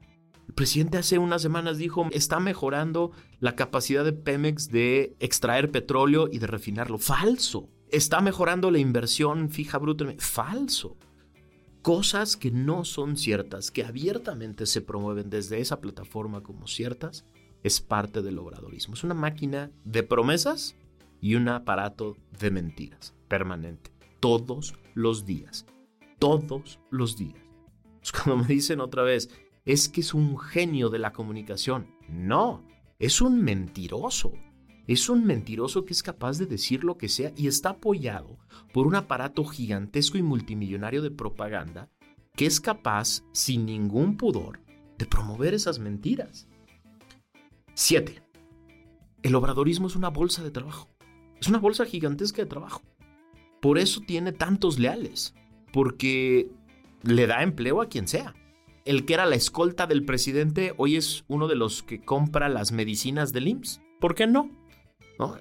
El 0.48 0.54
presidente 0.54 0.98
hace 0.98 1.18
unas 1.18 1.42
semanas 1.42 1.78
dijo, 1.78 2.08
está 2.12 2.40
mejorando 2.40 3.12
la 3.40 3.56
capacidad 3.56 4.04
de 4.04 4.14
Pemex 4.14 4.70
de 4.70 5.16
extraer 5.20 5.72
petróleo 5.72 6.30
y 6.32 6.40
de 6.40 6.48
refinarlo. 6.48 6.98
Falso. 6.98 7.70
Está 7.90 8.22
mejorando 8.22 8.72
la 8.72 8.80
inversión 8.80 9.50
fija 9.50 9.78
bruta. 9.78 10.06
Falso. 10.18 10.98
Cosas 11.82 12.36
que 12.36 12.52
no 12.52 12.84
son 12.86 13.18
ciertas, 13.18 13.72
que 13.72 13.86
abiertamente 13.86 14.66
se 14.66 14.82
promueven 14.82 15.30
desde 15.30 15.60
esa 15.60 15.80
plataforma 15.80 16.42
como 16.42 16.68
ciertas, 16.68 17.26
es 17.64 17.80
parte 17.80 18.22
del 18.22 18.40
obradorismo. 18.40 18.94
Es 18.96 19.04
una 19.04 19.14
máquina 19.14 19.72
de 19.86 20.04
promesas 20.04 20.76
y 21.22 21.36
un 21.36 21.48
aparato 21.50 22.18
de 22.40 22.52
mentiras 22.52 23.14
permanente. 23.28 23.92
Todos 24.20 24.76
los 24.96 25.26
días 25.26 25.66
todos 26.20 26.80
los 26.90 27.18
días. 27.18 27.36
Cuando 28.12 28.44
me 28.44 28.48
dicen 28.48 28.80
otra 28.80 29.04
vez, 29.04 29.30
es 29.68 29.90
que 29.90 30.00
es 30.00 30.14
un 30.14 30.40
genio 30.40 30.90
de 30.90 30.98
la 30.98 31.12
comunicación. 31.12 31.88
No, 32.08 32.64
es 33.00 33.20
un 33.22 33.44
mentiroso. 33.44 34.32
Es 34.88 35.10
un 35.10 35.26
mentiroso 35.26 35.84
que 35.84 35.92
es 35.92 36.02
capaz 36.02 36.38
de 36.38 36.46
decir 36.46 36.86
lo 36.86 36.98
que 36.98 37.10
sea 37.10 37.34
y 37.36 37.48
está 37.48 37.72
apoyado 37.72 38.38
por 38.74 38.88
un 38.88 38.96
aparato 38.96 39.44
gigantesco 39.44 40.18
y 40.18 40.24
multimillonario 40.24 41.02
de 41.02 41.12
propaganda 41.12 41.90
que 42.38 42.46
es 42.46 42.62
capaz, 42.62 43.24
sin 43.34 43.66
ningún 43.66 44.16
pudor, 44.16 44.62
de 44.98 45.06
promover 45.06 45.54
esas 45.54 45.80
mentiras. 45.80 46.48
7. 47.74 48.22
El 49.22 49.36
obradorismo 49.36 49.88
es 49.88 49.98
una 49.98 50.10
bolsa 50.10 50.44
de 50.44 50.52
trabajo. 50.52 50.88
Es 51.42 51.50
una 51.50 51.60
bolsa 51.60 51.84
gigantesca 51.86 52.42
de 52.42 52.48
trabajo. 52.48 52.84
Por 53.60 53.80
eso 53.80 54.00
tiene 54.00 54.32
tantos 54.32 54.80
leales 54.80 55.34
porque 55.74 56.50
le 57.04 57.28
da 57.28 57.44
empleo 57.44 57.82
a 57.82 57.90
quien 57.90 58.08
sea. 58.08 58.34
El 58.88 59.04
que 59.04 59.16
era 59.16 59.26
la 59.26 59.36
escolta 59.36 59.86
del 59.86 60.06
presidente 60.06 60.74
hoy 60.78 60.96
es 60.96 61.26
uno 61.28 61.50
de 61.50 61.58
los 61.58 61.84
que 61.84 62.00
compra 62.00 62.48
las 62.48 62.72
medicinas 62.72 63.34
del 63.34 63.50
IMSS. 63.50 63.82
¿Por 64.00 64.16
qué 64.16 64.28
no? 64.28 64.50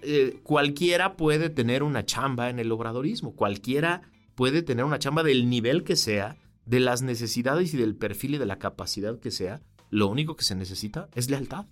Eh, 0.03 0.41
cualquiera 0.43 1.17
puede 1.17 1.49
tener 1.49 1.85
una 1.85 2.05
chamba 2.05 2.51
en 2.51 2.59
el 2.59 2.73
obradorismo, 2.73 3.37
cualquiera 3.37 4.03
puede 4.35 4.63
tener 4.63 4.85
una 4.85 4.99
chamba 4.99 5.23
del 5.23 5.49
nivel 5.49 5.85
que 5.85 5.95
sea, 5.95 6.37
de 6.65 6.81
las 6.81 7.03
necesidades 7.03 7.73
y 7.73 7.77
del 7.77 7.95
perfil 7.95 8.35
y 8.35 8.39
de 8.39 8.47
la 8.47 8.59
capacidad 8.59 9.21
que 9.21 9.31
sea. 9.31 9.63
Lo 9.91 10.09
único 10.09 10.35
que 10.35 10.43
se 10.43 10.57
necesita 10.57 11.09
es 11.15 11.31
lealtad. 11.31 11.67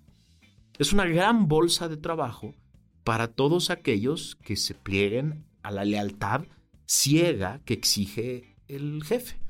Es 0.79 0.93
una 0.93 1.05
gran 1.05 1.49
bolsa 1.49 1.89
de 1.89 1.97
trabajo 1.97 2.55
para 3.03 3.27
todos 3.27 3.69
aquellos 3.69 4.37
que 4.37 4.55
se 4.55 4.75
plieguen 4.75 5.45
a 5.61 5.71
la 5.71 5.83
lealtad 5.83 6.45
ciega 6.85 7.59
que 7.65 7.73
exige 7.73 8.55
el 8.69 9.03
jefe. 9.03 9.44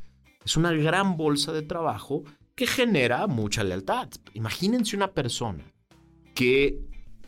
Es 0.46 0.58
una 0.58 0.72
gran 0.72 1.18
bolsa 1.18 1.52
de 1.54 1.64
trabajo 1.64 2.24
que 2.54 2.68
genera 2.68 3.26
mucha 3.26 3.64
lealtad. 3.64 4.10
Imagínense 4.36 4.96
una 4.96 5.12
persona 5.12 5.64
que 6.36 6.80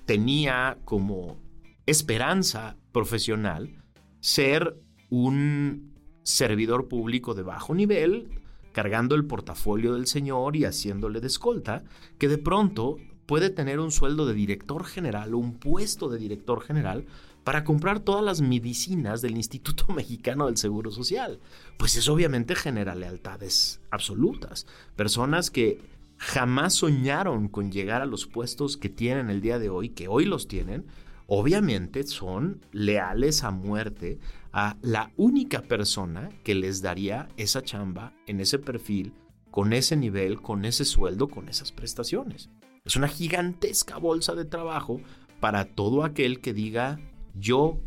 tenía 0.06 0.78
como 0.86 1.42
esperanza 1.88 2.78
profesional 2.92 3.84
ser 4.20 4.80
un 5.10 5.96
servidor 6.22 6.88
público 6.88 7.34
de 7.34 7.42
bajo 7.42 7.74
nivel, 7.74 8.40
cargando 8.72 9.16
el 9.16 9.26
portafolio 9.26 9.96
del 9.96 10.06
señor 10.06 10.56
y 10.56 10.66
haciéndole 10.66 11.20
de 11.20 11.28
escolta, 11.28 11.84
que 12.20 12.28
de 12.28 12.38
pronto 12.38 12.98
puede 13.26 13.50
tener 13.50 13.80
un 13.80 13.92
sueldo 13.92 14.28
de 14.28 14.36
director 14.36 14.86
general 14.86 15.34
o 15.34 15.40
un 15.40 15.58
puesto 15.58 16.08
de 16.08 16.20
director 16.20 16.62
general 16.62 17.08
para 17.48 17.64
comprar 17.64 18.02
todas 18.02 18.26
las 18.26 18.42
medicinas 18.42 19.22
del 19.22 19.38
Instituto 19.38 19.86
Mexicano 19.94 20.48
del 20.48 20.58
Seguro 20.58 20.92
Social. 20.92 21.40
Pues 21.78 21.96
eso 21.96 22.12
obviamente 22.12 22.56
genera 22.56 22.94
lealtades 22.94 23.80
absolutas. 23.90 24.68
Personas 24.98 25.50
que 25.50 25.80
jamás 26.18 26.74
soñaron 26.74 27.48
con 27.48 27.72
llegar 27.72 28.02
a 28.02 28.06
los 28.06 28.28
puestos 28.28 28.76
que 28.76 28.90
tienen 28.90 29.30
el 29.30 29.40
día 29.40 29.60
de 29.60 29.70
hoy, 29.70 29.88
que 29.88 30.10
hoy 30.10 30.26
los 30.26 30.50
tienen, 30.50 30.88
obviamente 31.26 32.04
son 32.04 32.66
leales 32.74 33.46
a 33.46 33.52
muerte 33.52 34.20
a 34.52 34.76
la 34.82 35.14
única 35.16 35.62
persona 35.62 36.28
que 36.44 36.54
les 36.54 36.82
daría 36.82 37.30
esa 37.38 37.62
chamba 37.62 38.12
en 38.26 38.42
ese 38.42 38.60
perfil, 38.60 39.14
con 39.52 39.72
ese 39.72 39.96
nivel, 39.96 40.42
con 40.42 40.66
ese 40.66 40.84
sueldo, 40.84 41.30
con 41.30 41.48
esas 41.48 41.72
prestaciones. 41.72 42.50
Es 42.84 42.98
una 42.98 43.08
gigantesca 43.08 43.96
bolsa 44.00 44.36
de 44.36 44.44
trabajo 44.44 45.00
para 45.40 45.64
todo 45.64 46.04
aquel 46.04 46.42
que 46.42 46.54
diga 46.54 47.00
yo 47.40 47.82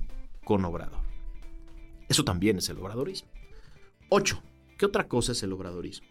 con 0.45 0.65
obrador. 0.65 1.01
Eso 2.09 2.25
también 2.25 2.59
es 2.59 2.69
el 2.69 2.79
obradorismo. 2.79 3.31
8. 4.09 4.43
¿Qué 4.79 4.87
otra 4.87 5.07
cosa 5.07 5.33
es 5.33 5.43
el 5.43 5.53
obradorismo? 5.53 6.09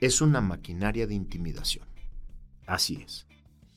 Es 0.00 0.20
una 0.20 0.40
maquinaria 0.40 1.06
de 1.06 1.14
intimidación. 1.14 1.86
Así 2.66 3.02
es. 3.04 3.26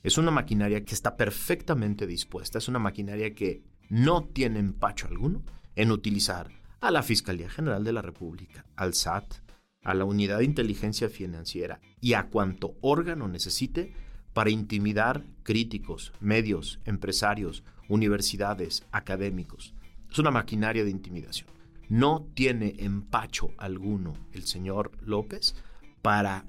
Es 0.04 0.18
una 0.18 0.32
maquinaria 0.32 0.84
que 0.84 0.96
está 0.96 1.16
perfectamente 1.16 2.08
dispuesta, 2.08 2.58
es 2.58 2.68
una 2.68 2.80
maquinaria 2.80 3.36
que 3.36 3.64
no 3.90 4.24
tiene 4.24 4.60
empacho 4.60 5.08
alguno 5.08 5.44
en 5.76 5.92
utilizar 5.92 6.50
a 6.80 6.90
la 6.90 7.04
Fiscalía 7.04 7.50
General 7.50 7.84
de 7.84 7.94
la 7.94 8.02
República, 8.02 8.66
al 8.76 8.96
SAT, 8.96 9.36
a 9.84 9.94
la 9.94 10.06
Unidad 10.06 10.40
de 10.40 10.46
Inteligencia 10.46 11.10
Financiera 11.10 11.80
y 12.00 12.14
a 12.14 12.30
cuanto 12.30 12.76
órgano 12.82 13.28
necesite 13.28 13.94
para 14.34 14.50
intimidar 14.50 15.24
críticos, 15.44 16.14
medios, 16.20 16.80
empresarios, 16.86 17.64
universidades, 17.92 18.86
académicos. 18.92 19.76
Es 20.10 20.18
una 20.18 20.32
maquinaria 20.32 20.86
de 20.86 20.92
intimidación. 20.92 21.50
No 21.90 22.26
tiene 22.34 22.76
empacho 22.80 23.52
alguno 23.58 24.14
el 24.32 24.44
señor 24.44 24.92
López 25.02 25.56
para 26.02 26.46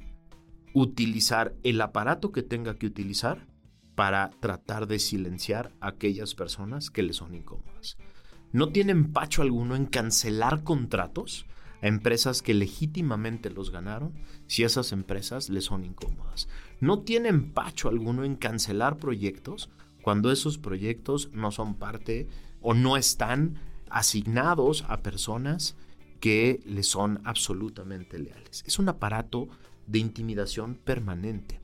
utilizar 0.72 1.54
el 1.64 1.80
aparato 1.80 2.30
que 2.30 2.42
tenga 2.42 2.78
que 2.78 2.86
utilizar 2.86 3.46
para 3.96 4.30
tratar 4.40 4.86
de 4.86 5.00
silenciar 5.00 5.72
a 5.80 5.88
aquellas 5.88 6.36
personas 6.36 6.90
que 6.90 7.02
le 7.02 7.12
son 7.12 7.34
incómodas. 7.34 7.98
No 8.52 8.68
tiene 8.68 8.92
empacho 8.92 9.42
alguno 9.42 9.74
en 9.74 9.86
cancelar 9.86 10.62
contratos 10.62 11.46
a 11.82 11.88
empresas 11.88 12.40
que 12.40 12.54
legítimamente 12.54 13.50
los 13.50 13.70
ganaron 13.70 14.14
si 14.46 14.62
esas 14.62 14.92
empresas 14.92 15.48
le 15.48 15.60
son 15.60 15.84
incómodas. 15.84 16.48
No 16.78 17.00
tiene 17.00 17.28
empacho 17.30 17.88
alguno 17.88 18.24
en 18.24 18.36
cancelar 18.36 18.96
proyectos 18.96 19.70
cuando 20.02 20.30
esos 20.30 20.58
proyectos 20.58 21.30
no 21.32 21.50
son 21.50 21.74
parte 21.76 22.26
o 22.60 22.74
no 22.74 22.96
están 22.96 23.58
asignados 23.88 24.84
a 24.88 25.02
personas 25.02 25.76
que 26.20 26.60
le 26.66 26.82
son 26.82 27.20
absolutamente 27.24 28.18
leales. 28.18 28.64
Es 28.66 28.78
un 28.78 28.88
aparato 28.88 29.48
de 29.86 29.98
intimidación 29.98 30.74
permanente. 30.76 31.60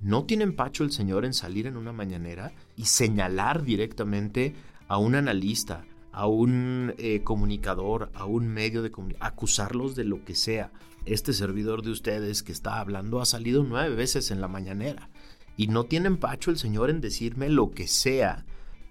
No 0.00 0.24
tiene 0.24 0.44
empacho 0.44 0.84
el 0.84 0.92
señor 0.92 1.24
en 1.24 1.32
salir 1.32 1.66
en 1.66 1.76
una 1.76 1.92
mañanera 1.92 2.52
y 2.76 2.86
señalar 2.86 3.64
directamente 3.64 4.54
a 4.88 4.98
un 4.98 5.14
analista, 5.14 5.84
a 6.12 6.26
un 6.26 6.94
eh, 6.98 7.22
comunicador, 7.22 8.10
a 8.14 8.26
un 8.26 8.48
medio 8.48 8.82
de 8.82 8.90
comunicación, 8.90 9.26
acusarlos 9.26 9.94
de 9.94 10.04
lo 10.04 10.24
que 10.24 10.34
sea. 10.34 10.70
Este 11.06 11.32
servidor 11.32 11.82
de 11.82 11.90
ustedes 11.90 12.42
que 12.42 12.52
está 12.52 12.80
hablando 12.80 13.20
ha 13.20 13.26
salido 13.26 13.64
nueve 13.64 13.94
veces 13.94 14.30
en 14.30 14.40
la 14.40 14.48
mañanera 14.48 15.10
y 15.56 15.68
no 15.68 15.84
tiene 15.84 16.08
empacho 16.08 16.50
el 16.50 16.58
Señor 16.58 16.90
en 16.90 17.00
decirme 17.00 17.48
lo 17.48 17.70
que 17.70 17.86
sea 17.86 18.44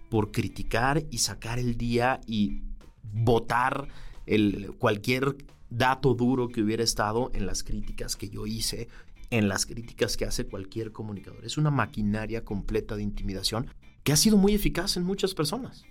por 0.09 0.31
criticar 0.31 1.03
y 1.09 1.19
sacar 1.19 1.59
el 1.59 1.77
día 1.77 2.21
y 2.27 2.61
votar 3.01 3.87
el, 4.25 4.73
cualquier 4.77 5.35
dato 5.69 6.13
duro 6.13 6.49
que 6.49 6.61
hubiera 6.61 6.83
estado 6.83 7.31
en 7.33 7.45
las 7.45 7.63
críticas 7.63 8.15
que 8.15 8.29
yo 8.29 8.45
hice, 8.45 8.87
en 9.29 9.47
las 9.47 9.65
críticas 9.65 10.15
que 10.15 10.25
hace 10.25 10.45
cualquier 10.45 10.91
comunicador. 10.91 11.43
Es 11.45 11.57
una 11.57 11.71
maquinaria 11.71 12.45
completa 12.45 12.95
de 12.95 13.03
intimidación 13.03 13.67
que 14.03 14.13
ha 14.13 14.17
sido 14.17 14.37
muy 14.37 14.53
eficaz 14.53 14.97
en 14.97 15.03
muchas 15.03 15.33
personas. 15.33 15.85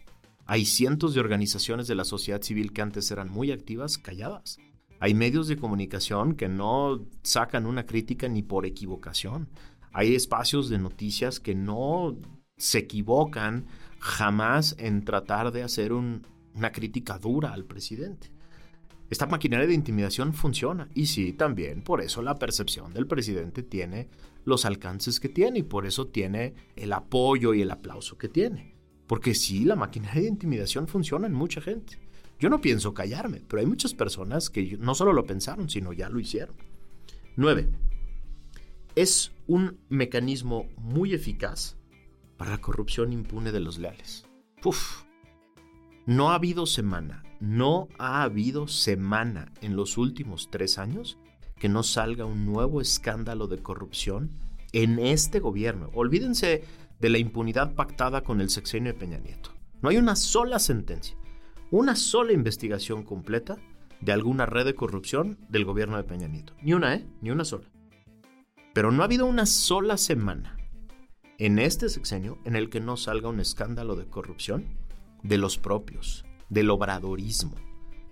Hay 0.46 0.64
cientos 0.64 1.14
de 1.14 1.20
organizaciones 1.20 1.87
de 1.87 1.94
la 1.94 2.04
sociedad 2.04 2.42
civil 2.42 2.72
que 2.72 2.82
antes 2.82 3.11
eran 3.11 3.30
muy 3.30 3.50
activas, 3.50 3.98
calladas. 3.98 4.58
Hay 5.00 5.14
medios 5.14 5.48
de 5.48 5.56
comunicación 5.56 6.35
que 6.35 6.48
no 6.48 7.04
sacan 7.22 7.66
una 7.66 7.87
crítica 7.87 8.28
ni 8.28 8.42
por 8.42 8.66
equivocación. 8.66 9.48
Hay 9.92 10.14
espacios 10.14 10.68
de 10.68 10.78
noticias 10.78 11.40
que 11.40 11.55
no 11.55 12.16
se 12.57 12.78
equivocan 12.78 13.66
jamás 13.98 14.74
en 14.78 15.05
tratar 15.05 15.52
de 15.52 15.62
hacer 15.62 15.92
una 15.92 16.72
crítica 16.72 17.18
dura 17.18 17.52
al 17.52 17.64
presidente. 17.64 18.31
Esta 19.11 19.26
maquinaria 19.26 19.66
de 19.66 19.74
intimidación 19.74 20.33
funciona. 20.33 20.88
Y 20.94 21.07
sí, 21.07 21.35
también 21.35 21.83
por 21.83 22.00
eso 22.00 22.22
la 22.22 22.38
percepción 22.38 22.94
del 22.94 23.07
presidente 23.07 23.62
tiene 23.62 24.09
los 24.44 24.64
alcances 24.64 25.20
que 25.20 25.28
tiene 25.28 25.59
y 25.59 25.62
por 25.62 25.85
eso 25.85 26.07
tiene 26.07 26.55
el 26.76 26.92
apoyo 26.94 27.52
y 27.52 27.61
el 27.61 27.70
aplauso 27.70 28.16
que 28.16 28.28
tiene. 28.28 28.74
Porque 29.07 29.35
sí, 29.35 29.66
la 29.66 29.76
maquinaria 29.76 30.22
de 30.22 30.28
intimidación 30.28 30.88
funciona 30.88 31.26
en 31.26 31.35
mucha 31.35 31.61
gente. 31.61 31.98
Yo 32.38 32.48
no 32.48 32.62
pienso 32.62 32.94
callarme, 32.94 33.42
pero 33.46 33.61
hay 33.61 33.66
muchas 33.66 33.92
personas 33.92 34.48
que 34.48 34.78
no 34.78 34.94
solo 34.94 35.12
lo 35.12 35.26
pensaron, 35.26 35.68
sino 35.68 35.92
ya 35.92 36.09
lo 36.09 36.18
hicieron. 36.18 36.57
9. 37.37 37.68
Es 38.94 39.33
un 39.46 39.78
mecanismo 39.88 40.66
muy 40.76 41.14
eficaz 41.14 41.78
para 42.37 42.50
la 42.50 42.61
corrupción 42.61 43.14
impune 43.14 43.50
de 43.50 43.61
los 43.61 43.78
leales. 43.78 44.26
No 46.05 46.31
ha 46.31 46.35
habido 46.35 46.66
semana, 46.66 47.22
no 47.40 47.88
ha 47.98 48.22
habido 48.22 48.68
semana 48.68 49.50
en 49.62 49.76
los 49.76 49.96
últimos 49.96 50.50
tres 50.50 50.78
años 50.78 51.16
que 51.59 51.70
no 51.70 51.83
salga 51.83 52.26
un 52.26 52.44
nuevo 52.44 52.83
escándalo 52.83 53.46
de 53.46 53.62
corrupción 53.62 54.31
en 54.72 54.98
este 54.98 55.40
gobierno. 55.40 55.90
Olvídense 55.94 56.62
de 57.00 57.09
la 57.09 57.16
impunidad 57.16 57.74
pactada 57.74 58.22
con 58.22 58.42
el 58.42 58.50
sexenio 58.50 58.92
de 58.92 58.98
Peña 58.98 59.18
Nieto. 59.18 59.55
No 59.81 59.88
hay 59.88 59.96
una 59.96 60.16
sola 60.16 60.59
sentencia, 60.59 61.16
una 61.70 61.96
sola 61.96 62.35
investigación 62.35 63.05
completa 63.05 63.57
de 64.02 64.12
alguna 64.12 64.44
red 64.44 64.66
de 64.66 64.74
corrupción 64.74 65.38
del 65.48 65.64
gobierno 65.64 65.96
de 65.96 66.05
Peña 66.05 66.28
Nieto. 66.28 66.52
Ni 66.61 66.74
una, 66.74 66.94
¿eh? 66.94 67.07
Ni 67.22 67.31
una 67.31 67.46
sola. 67.46 67.72
Pero 68.72 68.90
no 68.90 69.02
ha 69.02 69.06
habido 69.06 69.26
una 69.26 69.46
sola 69.46 69.96
semana 69.96 70.56
en 71.38 71.58
este 71.58 71.88
sexenio 71.88 72.38
en 72.44 72.56
el 72.56 72.70
que 72.70 72.80
no 72.80 72.96
salga 72.96 73.28
un 73.28 73.40
escándalo 73.40 73.96
de 73.96 74.06
corrupción 74.06 74.64
de 75.22 75.38
los 75.38 75.58
propios, 75.58 76.24
del 76.48 76.70
obradorismo. 76.70 77.54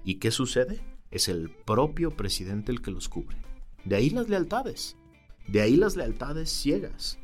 ¿Y 0.05 0.17
qué 0.17 0.31
sucede? 0.31 0.81
Es 1.11 1.29
el 1.29 1.51
propio 1.51 2.17
presidente 2.17 2.73
el 2.73 2.83
que 2.83 2.91
los 2.91 3.09
cubre. 3.09 3.37
De 3.85 3.97
ahí 3.97 4.11
las 4.11 4.29
lealtades. 4.29 4.97
De 5.47 5.61
ahí 5.61 5.77
las 5.77 5.97
lealtades 5.97 6.51
ciegas. 6.51 7.19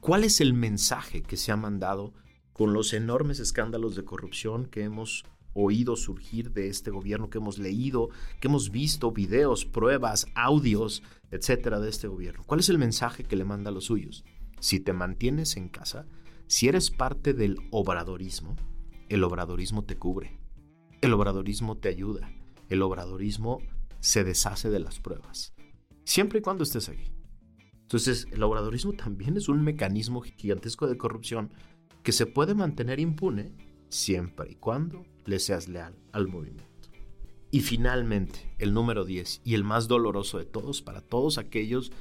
¿Cuál 0.00 0.24
es 0.24 0.40
el 0.40 0.52
mensaje 0.52 1.22
que 1.22 1.36
se 1.36 1.52
ha 1.52 1.56
mandado 1.56 2.12
con 2.52 2.72
los 2.72 2.92
enormes 2.92 3.40
escándalos 3.40 3.96
de 3.96 4.04
corrupción 4.04 4.66
que 4.66 4.82
hemos 4.82 5.24
oído 5.54 5.96
surgir 5.96 6.52
de 6.52 6.68
este 6.68 6.90
gobierno, 6.90 7.30
que 7.30 7.38
hemos 7.38 7.58
leído, 7.58 8.08
que 8.40 8.48
hemos 8.48 8.70
visto 8.70 9.12
videos, 9.12 9.64
pruebas, 9.64 10.26
audios, 10.34 11.02
etcétera, 11.30 11.80
de 11.80 11.88
este 11.88 12.08
gobierno? 12.08 12.42
¿Cuál 12.46 12.60
es 12.60 12.68
el 12.68 12.78
mensaje 12.78 13.24
que 13.24 13.36
le 13.36 13.44
manda 13.44 13.70
a 13.70 13.72
los 13.72 13.84
suyos? 13.84 14.24
Si 14.60 14.80
te 14.80 14.92
mantienes 14.92 15.56
en 15.56 15.68
casa, 15.68 16.06
si 16.46 16.68
eres 16.68 16.90
parte 16.90 17.32
del 17.32 17.56
obradorismo, 17.70 18.56
el 19.08 19.24
obradorismo 19.24 19.84
te 19.84 19.96
cubre, 19.96 20.38
el 21.00 21.12
obradorismo 21.12 21.76
te 21.76 21.88
ayuda, 21.88 22.30
el 22.68 22.82
obradorismo 22.82 23.60
se 24.00 24.24
deshace 24.24 24.70
de 24.70 24.80
las 24.80 25.00
pruebas, 25.00 25.54
siempre 26.04 26.38
y 26.38 26.42
cuando 26.42 26.64
estés 26.64 26.88
aquí. 26.88 27.12
Entonces, 27.82 28.26
el 28.30 28.42
obradorismo 28.42 28.94
también 28.94 29.36
es 29.36 29.48
un 29.48 29.62
mecanismo 29.62 30.22
gigantesco 30.22 30.86
de 30.86 30.96
corrupción 30.96 31.52
que 32.02 32.12
se 32.12 32.26
puede 32.26 32.54
mantener 32.54 33.00
impune 33.00 33.54
siempre 33.88 34.50
y 34.50 34.54
cuando 34.54 35.04
le 35.24 35.38
seas 35.38 35.68
leal 35.68 35.96
al 36.12 36.28
movimiento. 36.28 36.72
Y 37.50 37.60
finalmente, 37.60 38.54
el 38.58 38.72
número 38.72 39.04
10 39.04 39.42
y 39.44 39.54
el 39.54 39.62
más 39.62 39.86
doloroso 39.86 40.38
de 40.38 40.46
todos 40.46 40.80
para 40.80 41.02
todos 41.02 41.38
aquellos 41.38 41.92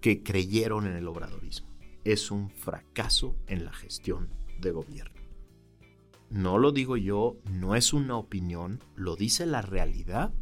que 0.00 0.22
creyeron 0.22 0.86
en 0.86 0.94
el 0.94 1.08
obradorismo. 1.08 1.68
Es 2.04 2.30
un 2.30 2.50
fracaso 2.50 3.34
en 3.46 3.64
la 3.64 3.72
gestión 3.72 4.28
de 4.60 4.70
gobierno. 4.70 5.18
No 6.30 6.58
lo 6.58 6.72
digo 6.72 6.98
yo, 6.98 7.38
no 7.50 7.74
es 7.74 7.94
una 7.94 8.16
opinión, 8.16 8.84
lo 8.96 9.16
dice 9.16 9.46
la 9.46 9.62
realidad 9.62 10.32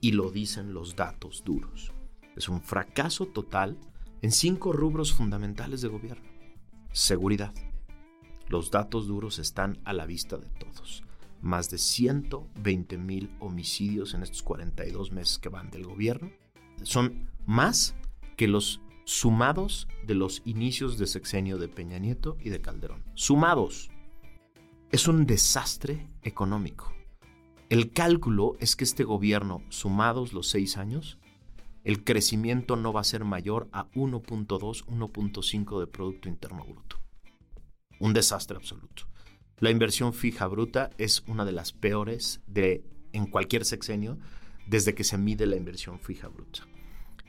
y 0.00 0.12
lo 0.12 0.30
dicen 0.30 0.72
los 0.72 0.96
datos 0.96 1.44
duros. 1.44 1.92
Es 2.36 2.48
un 2.48 2.62
fracaso 2.62 3.26
total 3.26 3.76
en 4.22 4.32
cinco 4.32 4.72
rubros 4.72 5.12
fundamentales 5.12 5.82
de 5.82 5.88
gobierno. 5.88 6.28
Seguridad. 6.92 7.52
Los 8.48 8.70
datos 8.70 9.06
duros 9.06 9.38
están 9.38 9.78
a 9.84 9.92
la 9.92 10.06
vista 10.06 10.38
de 10.38 10.48
todos. 10.48 11.05
Más 11.40 11.70
de 11.70 11.78
120 11.78 12.98
mil 12.98 13.30
homicidios 13.40 14.14
en 14.14 14.22
estos 14.22 14.42
42 14.42 15.12
meses 15.12 15.38
que 15.38 15.48
van 15.48 15.70
del 15.70 15.84
gobierno. 15.84 16.30
Son 16.82 17.28
más 17.46 17.94
que 18.36 18.48
los 18.48 18.80
sumados 19.04 19.88
de 20.04 20.14
los 20.14 20.42
inicios 20.44 20.98
de 20.98 21.06
sexenio 21.06 21.58
de 21.58 21.68
Peña 21.68 21.98
Nieto 21.98 22.36
y 22.40 22.50
de 22.50 22.60
Calderón. 22.60 23.04
Sumados. 23.14 23.90
Es 24.90 25.08
un 25.08 25.26
desastre 25.26 26.08
económico. 26.22 26.92
El 27.68 27.92
cálculo 27.92 28.56
es 28.60 28.76
que 28.76 28.84
este 28.84 29.04
gobierno, 29.04 29.62
sumados 29.70 30.32
los 30.32 30.48
seis 30.48 30.76
años, 30.76 31.18
el 31.82 32.02
crecimiento 32.02 32.74
no 32.76 32.92
va 32.92 33.00
a 33.00 33.04
ser 33.04 33.24
mayor 33.24 33.68
a 33.72 33.88
1.2, 33.92 34.84
1.5 34.86 35.80
de 35.80 35.86
Producto 35.86 36.28
Interno 36.28 36.64
Bruto. 36.64 36.96
Un 38.00 38.12
desastre 38.12 38.56
absoluto. 38.56 39.04
La 39.58 39.70
inversión 39.70 40.12
fija 40.12 40.46
bruta 40.46 40.90
es 40.98 41.24
una 41.26 41.46
de 41.46 41.52
las 41.52 41.72
peores 41.72 42.42
de, 42.46 42.84
en 43.12 43.26
cualquier 43.26 43.64
sexenio 43.64 44.18
desde 44.66 44.94
que 44.94 45.02
se 45.02 45.16
mide 45.16 45.46
la 45.46 45.56
inversión 45.56 45.98
fija 45.98 46.28
bruta. 46.28 46.66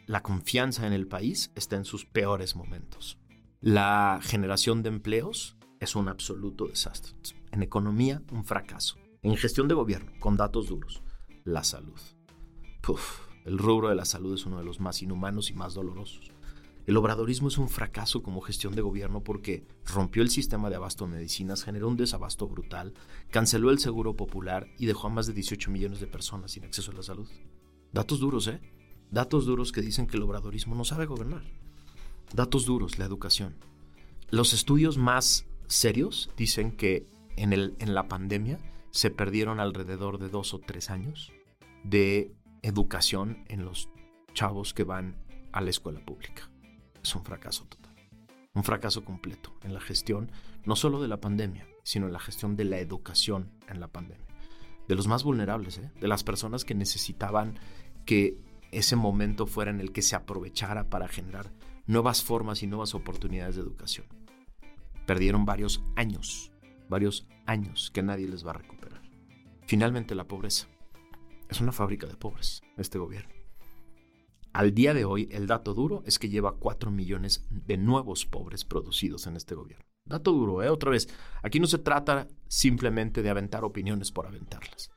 La 0.07 0.23
confianza 0.23 0.85
en 0.85 0.91
el 0.91 1.07
país 1.07 1.51
está 1.55 1.77
en 1.77 1.85
sus 1.85 2.05
peores 2.05 2.55
momentos. 2.55 3.17
La 3.61 4.19
generación 4.21 4.83
de 4.83 4.89
empleos 4.89 5.55
es 5.79 5.95
un 5.95 6.09
absoluto 6.09 6.67
desastre. 6.67 7.13
En 7.51 7.63
economía, 7.63 8.21
un 8.31 8.43
fracaso. 8.43 8.97
En 9.21 9.37
gestión 9.37 9.69
de 9.69 9.75
gobierno, 9.75 10.11
con 10.19 10.35
datos 10.35 10.67
duros, 10.67 11.01
la 11.45 11.63
salud. 11.63 11.99
Puf, 12.81 13.21
el 13.45 13.57
rubro 13.57 13.87
de 13.87 13.95
la 13.95 14.05
salud 14.05 14.33
es 14.33 14.45
uno 14.45 14.57
de 14.57 14.65
los 14.65 14.81
más 14.81 15.01
inhumanos 15.01 15.49
y 15.49 15.53
más 15.53 15.73
dolorosos. 15.73 16.31
El 16.88 16.95
obradorismo 16.95 17.50
es 17.50 17.58
un 17.58 17.67
fracaso 17.67 18.23
como 18.23 18.39
gestión 18.39 18.73
de 18.73 18.82
gobierno 18.82 19.21
porque 19.21 19.65
rompió 19.84 20.23
el 20.23 20.30
sistema 20.30 20.69
de 20.69 20.78
abasto 20.78 21.06
de 21.06 21.15
medicinas, 21.15 21.65
generó 21.65 21.89
un 21.89 21.97
desabasto 21.97 22.47
brutal, 22.47 22.93
canceló 23.30 23.71
el 23.71 23.80
seguro 23.80 24.15
popular 24.15 24.69
y 24.80 24.86
dejó 24.86 25.08
a 25.08 25.10
más 25.10 25.28
de 25.28 25.34
18 25.34 25.69
millones 25.69 26.00
de 26.00 26.08
personas 26.08 26.52
sin 26.52 26.63
acceso 26.63 26.91
a 26.91 26.95
la 26.95 27.04
salud. 27.04 27.28
Datos 27.91 28.21
duros, 28.21 28.47
¿eh? 28.47 28.62
Datos 29.12 29.45
duros 29.45 29.73
que 29.73 29.82
dicen 29.82 30.08
que 30.08 30.15
el 30.15 30.23
obradorismo 30.23 30.76
no 30.76 30.86
sabe 30.86 31.06
gobernar. 31.06 31.43
Datos 32.34 32.65
duros, 32.65 32.97
la 32.97 33.06
educación. 33.06 33.58
Los 34.30 34.54
estudios 34.54 34.97
más 34.97 35.45
serios 35.67 36.32
dicen 36.38 36.71
que 36.71 37.06
en, 37.36 37.52
en 37.52 37.95
la 37.95 38.08
pandemia 38.08 38.60
se 38.91 39.10
perdieron 39.10 39.60
alrededor 39.60 40.19
de 40.19 40.30
dos 40.30 40.54
o 40.54 40.60
tres 40.60 40.89
años 40.89 41.34
de 41.84 42.34
educación 42.62 43.43
en 43.50 43.65
los 43.65 43.89
chavos 44.34 44.73
que 44.73 44.86
van 44.86 45.17
a 45.52 45.60
la 45.60 45.69
escuela 45.69 46.00
pública. 46.00 46.50
Es 47.07 47.15
un 47.15 47.23
fracaso 47.23 47.63
total. 47.63 47.95
Un 48.53 48.65
fracaso 48.65 49.05
completo 49.05 49.53
en 49.63 49.73
la 49.73 49.79
gestión, 49.79 50.29
no 50.65 50.75
solo 50.75 51.01
de 51.01 51.07
la 51.07 51.21
pandemia, 51.21 51.65
sino 51.83 52.07
en 52.07 52.11
la 52.11 52.19
gestión 52.19 52.57
de 52.57 52.65
la 52.65 52.79
educación 52.79 53.49
en 53.69 53.79
la 53.79 53.87
pandemia. 53.87 54.27
De 54.89 54.95
los 54.95 55.07
más 55.07 55.23
vulnerables, 55.23 55.77
¿eh? 55.77 55.89
de 56.01 56.07
las 56.09 56.25
personas 56.25 56.65
que 56.65 56.75
necesitaban 56.75 57.57
que 58.03 58.41
ese 58.73 58.97
momento 58.97 59.47
fuera 59.47 59.71
en 59.71 59.79
el 59.79 59.93
que 59.93 60.01
se 60.01 60.17
aprovechara 60.17 60.89
para 60.89 61.07
generar 61.07 61.53
nuevas 61.85 62.23
formas 62.23 62.61
y 62.61 62.67
nuevas 62.67 62.93
oportunidades 62.93 63.55
de 63.55 63.61
educación. 63.61 64.05
Perdieron 65.05 65.45
varios 65.45 65.81
años, 65.95 66.51
varios 66.89 67.25
años 67.45 67.89
que 67.89 68.03
nadie 68.03 68.27
les 68.27 68.45
va 68.45 68.51
a 68.51 68.55
recuperar. 68.55 69.01
Finalmente 69.65 70.13
la 70.13 70.27
pobreza. 70.27 70.67
Es 71.47 71.61
una 71.61 71.71
fábrica 71.71 72.05
de 72.05 72.17
pobres 72.17 72.63
este 72.75 72.99
gobierno. 72.99 73.37
Al 74.57 74.73
día 74.73 74.95
de 74.95 75.05
hoy, 75.05 75.29
el 75.31 75.45
dato 75.45 75.75
duro 75.75 76.01
es 76.07 76.17
que 76.17 76.29
lleva 76.29 76.55
4 76.55 76.89
millones 76.89 77.45
de 77.51 77.77
nuevos 77.77 78.25
pobres 78.25 78.65
producidos 78.65 79.27
en 79.27 79.35
este 79.35 79.53
gobierno. 79.53 79.85
Dato 80.03 80.31
duro, 80.31 80.63
¿eh? 80.63 80.69
Otra 80.69 80.89
vez, 80.89 81.07
aquí 81.43 81.59
no 81.59 81.67
se 81.67 81.77
trata 81.77 82.27
simplemente 82.47 83.21
de 83.21 83.29
aventar 83.29 83.63
opiniones 83.63 84.11
por 84.11 84.25
aventarlas. 84.25 84.89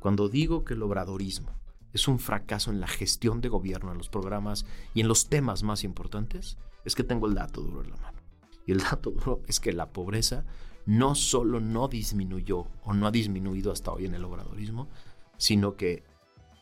Cuando 0.00 0.28
digo 0.28 0.66
que 0.66 0.74
el 0.74 0.82
obradorismo 0.82 1.58
es 1.94 2.08
un 2.08 2.18
fracaso 2.18 2.70
en 2.70 2.78
la 2.78 2.88
gestión 2.88 3.40
de 3.40 3.48
gobierno, 3.48 3.90
en 3.90 3.96
los 3.96 4.10
programas 4.10 4.66
y 4.92 5.00
en 5.00 5.08
los 5.08 5.30
temas 5.30 5.62
más 5.62 5.82
importantes, 5.82 6.58
es 6.84 6.94
que 6.94 7.02
tengo 7.02 7.26
el 7.26 7.36
dato 7.36 7.62
duro 7.62 7.82
en 7.82 7.92
la 7.92 7.96
mano. 7.96 8.18
Y 8.66 8.72
el 8.72 8.80
dato 8.80 9.12
duro 9.12 9.40
es 9.46 9.60
que 9.60 9.72
la 9.72 9.94
pobreza 9.94 10.44
no 10.84 11.14
solo 11.14 11.58
no 11.58 11.88
disminuyó 11.88 12.66
o 12.84 12.92
no 12.92 13.06
ha 13.06 13.10
disminuido 13.12 13.72
hasta 13.72 13.92
hoy 13.92 14.04
en 14.04 14.14
el 14.14 14.24
obradorismo, 14.24 14.90
sino 15.38 15.74
que 15.74 16.04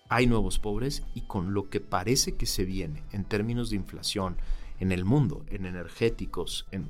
hay 0.09 0.27
nuevos 0.27 0.59
pobres 0.59 1.03
y 1.15 1.23
con 1.23 1.55
lo 1.55 1.69
que 1.71 1.81
parece 1.81 2.37
que 2.37 2.47
se 2.47 2.65
viene 2.65 3.03
en 3.13 3.25
términos 3.25 3.71
de 3.71 3.77
inflación 3.77 4.37
en 4.81 4.93
el 4.93 5.05
mundo, 5.05 5.45
en 5.49 5.67
energéticos, 5.67 6.67
en, 6.71 6.89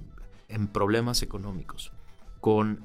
problemas 0.73 1.23
económicos, 1.23 1.93
con 2.41 2.85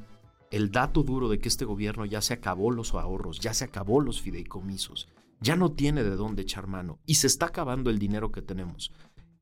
el 0.52 0.72
dato 0.72 1.04
duro 1.04 1.30
de 1.30 1.40
que 1.40 1.48
este 1.48 1.66
gobierno 1.66 2.06
ya 2.06 2.22
se 2.22 2.34
acabó 2.34 2.72
los 2.72 2.94
ahorros, 2.94 3.40
ya 3.40 3.54
se 3.54 3.66
acabó 3.66 4.02
los 4.02 4.22
fideicomisos, 4.22 5.08
ya 5.40 5.56
no 5.56 5.72
tiene 5.72 6.04
de 6.04 6.16
dónde 6.16 6.42
echar 6.42 6.68
mano 6.68 7.00
y 7.06 7.16
se 7.16 7.28
está 7.28 7.48
acabando 7.48 7.90
el 7.90 8.00
dinero 8.00 8.32
que 8.32 8.42
tenemos 8.42 8.92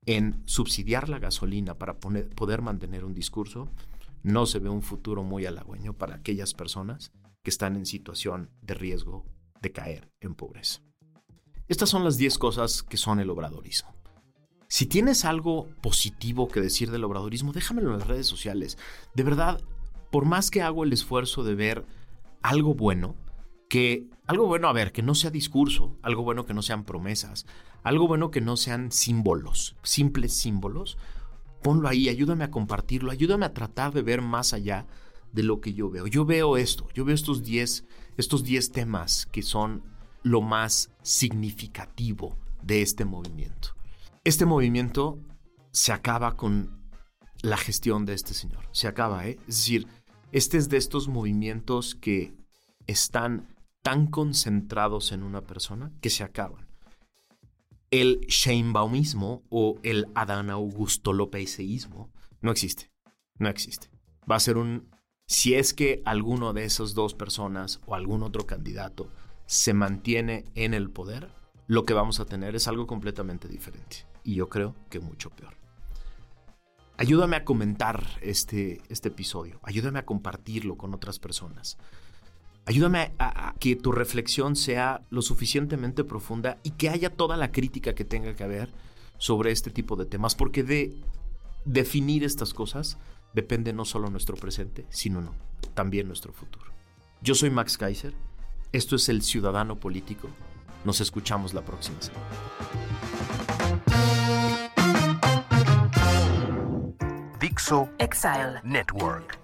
en 0.05 0.41
subsidiar 0.45 1.09
la 1.09 1.19
gasolina 1.19 1.75
para 1.75 1.99
poder 1.99 2.61
mantener 2.61 3.05
un 3.05 3.13
discurso, 3.13 3.69
no 4.23 4.45
se 4.45 4.59
ve 4.59 4.69
un 4.69 4.81
futuro 4.81 5.23
muy 5.23 5.45
halagüeño 5.45 5.93
para 5.93 6.15
aquellas 6.15 6.53
personas 6.53 7.11
que 7.43 7.49
están 7.49 7.75
en 7.75 7.85
situación 7.85 8.49
de 8.61 8.73
riesgo 8.73 9.25
de 9.61 9.71
caer 9.71 10.11
en 10.19 10.35
pobreza. 10.35 10.81
Estas 11.67 11.89
son 11.89 12.03
las 12.03 12.17
10 12.17 12.37
cosas 12.37 12.83
que 12.83 12.97
son 12.97 13.19
el 13.19 13.29
obradorismo. 13.29 13.93
Si 14.69 14.85
tienes 14.85 15.25
algo 15.25 15.67
positivo 15.81 16.47
que 16.47 16.61
decir 16.61 16.91
del 16.91 17.03
obradorismo, 17.03 17.53
déjamelo 17.53 17.91
en 17.91 17.99
las 17.99 18.07
redes 18.07 18.27
sociales. 18.27 18.77
De 19.15 19.23
verdad, 19.23 19.61
por 20.11 20.25
más 20.25 20.51
que 20.51 20.61
hago 20.61 20.83
el 20.83 20.93
esfuerzo 20.93 21.43
de 21.43 21.55
ver 21.55 21.85
algo 22.41 22.73
bueno, 22.73 23.15
que 23.69 24.07
algo 24.25 24.47
bueno, 24.47 24.67
a 24.67 24.73
ver, 24.73 24.91
que 24.91 25.01
no 25.01 25.15
sea 25.15 25.29
discurso, 25.29 25.97
algo 26.01 26.23
bueno 26.23 26.45
que 26.45 26.53
no 26.53 26.61
sean 26.61 26.83
promesas, 26.83 27.45
algo 27.83 28.07
bueno 28.07 28.31
que 28.31 28.41
no 28.41 28.57
sean 28.57 28.91
símbolos, 28.91 29.75
simples 29.83 30.33
símbolos, 30.33 30.97
ponlo 31.63 31.87
ahí, 31.87 32.09
ayúdame 32.09 32.43
a 32.43 32.51
compartirlo, 32.51 33.11
ayúdame 33.11 33.45
a 33.45 33.53
tratar 33.53 33.93
de 33.93 34.01
ver 34.01 34.21
más 34.21 34.53
allá 34.53 34.85
de 35.31 35.43
lo 35.43 35.61
que 35.61 35.73
yo 35.73 35.89
veo. 35.89 36.07
Yo 36.07 36.25
veo 36.25 36.57
esto, 36.57 36.87
yo 36.93 37.05
veo 37.05 37.15
estos 37.15 37.43
10 37.43 37.85
estos 38.17 38.43
10 38.43 38.71
temas 38.71 39.25
que 39.27 39.43
son 39.43 39.83
lo 40.23 40.41
más 40.41 40.91
significativo 41.01 42.37
de 42.61 42.81
este 42.81 43.05
movimiento. 43.05 43.69
Este 44.23 44.45
movimiento 44.45 45.19
se 45.71 45.93
acaba 45.93 46.35
con 46.35 46.77
la 47.41 47.57
gestión 47.57 48.05
de 48.05 48.13
este 48.13 48.33
señor. 48.33 48.67
Se 48.71 48.87
acaba, 48.87 49.27
¿eh? 49.27 49.37
Es 49.47 49.57
decir, 49.57 49.87
este 50.31 50.57
es 50.57 50.69
de 50.69 50.77
estos 50.77 51.07
movimientos 51.07 51.95
que 51.95 52.33
están 52.87 53.55
tan 53.81 54.07
concentrados 54.07 55.11
en 55.11 55.23
una 55.23 55.41
persona 55.41 55.91
que 56.01 56.09
se 56.09 56.23
acaban. 56.23 56.67
El 57.89 58.19
Sheinbaumismo 58.27 59.43
o 59.49 59.79
el 59.83 60.07
Adán 60.13 60.49
Augusto 60.49 61.13
Lópezeísmo 61.13 62.11
no 62.41 62.51
existe. 62.51 62.91
No 63.39 63.49
existe. 63.49 63.89
Va 64.29 64.35
a 64.35 64.41
ser 64.41 64.57
un. 64.57 64.89
Si 65.29 65.55
es 65.55 65.73
que 65.73 66.01
alguno 66.05 66.53
de 66.53 66.63
esas 66.63 66.93
dos 66.93 67.13
personas 67.13 67.81
o 67.85 67.95
algún 67.95 68.23
otro 68.23 68.47
candidato 68.47 69.09
se 69.45 69.73
mantiene 69.73 70.45
en 70.55 70.73
el 70.73 70.89
poder, 70.89 71.27
lo 71.67 71.83
que 71.83 71.93
vamos 71.93 72.21
a 72.21 72.25
tener 72.25 72.55
es 72.55 72.69
algo 72.69 72.87
completamente 72.87 73.49
diferente. 73.49 74.05
Y 74.23 74.35
yo 74.35 74.47
creo 74.47 74.73
que 74.89 75.01
mucho 75.01 75.29
peor. 75.31 75.53
Ayúdame 76.95 77.35
a 77.35 77.43
comentar 77.43 78.07
este, 78.21 78.81
este 78.87 79.09
episodio. 79.09 79.59
Ayúdame 79.63 79.99
a 79.99 80.05
compartirlo 80.05 80.77
con 80.77 80.93
otras 80.93 81.19
personas. 81.19 81.77
Ayúdame 82.65 83.11
a, 83.19 83.53
que 83.59 83.75
tu 83.75 83.91
reflexión 83.91 84.55
sea 84.55 85.01
lo 85.09 85.21
suficientemente 85.21 86.05
profunda 86.05 86.57
y 86.63 86.71
que 86.71 86.89
haya 86.89 87.09
toda 87.09 87.35
la 87.35 87.51
crítica 87.51 87.93
que 87.93 88.05
tenga 88.05 88.33
que 88.33 88.45
haber 88.45 88.71
sobre 89.17 89.51
este 89.51 89.71
tipo 89.71 89.97
de 89.97 90.05
temas, 90.05 90.35
porque 90.35 90.63
de 90.63 90.95
definir 91.65 92.23
estas 92.23 92.53
cosas 92.53 92.97
depende 93.33 93.73
no 93.73 93.85
solo 93.85 94.09
nuestro 94.09 94.35
presente, 94.35 94.85
sino 94.89 95.21
no, 95.21 95.33
también 95.73 96.07
nuestro 96.07 96.33
futuro. 96.33 96.71
Yo 97.21 97.35
soy 97.35 97.49
Max 97.49 97.77
Kaiser, 97.77 98.13
esto 98.71 98.95
es 98.95 99.09
El 99.09 99.21
Ciudadano 99.21 99.79
Político, 99.79 100.29
nos 100.83 101.01
escuchamos 101.01 101.53
la 101.53 101.61
próxima 101.63 102.01
semana. 102.01 102.25
Dixo 107.39 107.89
Exile 107.99 108.61
Network. 108.63 109.37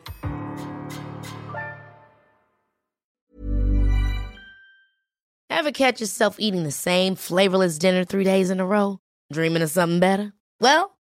Ever 5.50 5.72
catch 5.72 6.02
yourself 6.02 6.38
eating 6.40 6.64
the 6.64 6.72
same 6.72 7.16
flavorless 7.16 7.78
dinner 7.78 8.04
three 8.04 8.24
days 8.26 8.50
in 8.50 8.60
a 8.60 8.66
row? 8.66 9.00
Dreaming 9.32 9.62
of 9.62 9.70
something 9.70 10.00
better? 10.00 10.34
Well, 10.60 10.93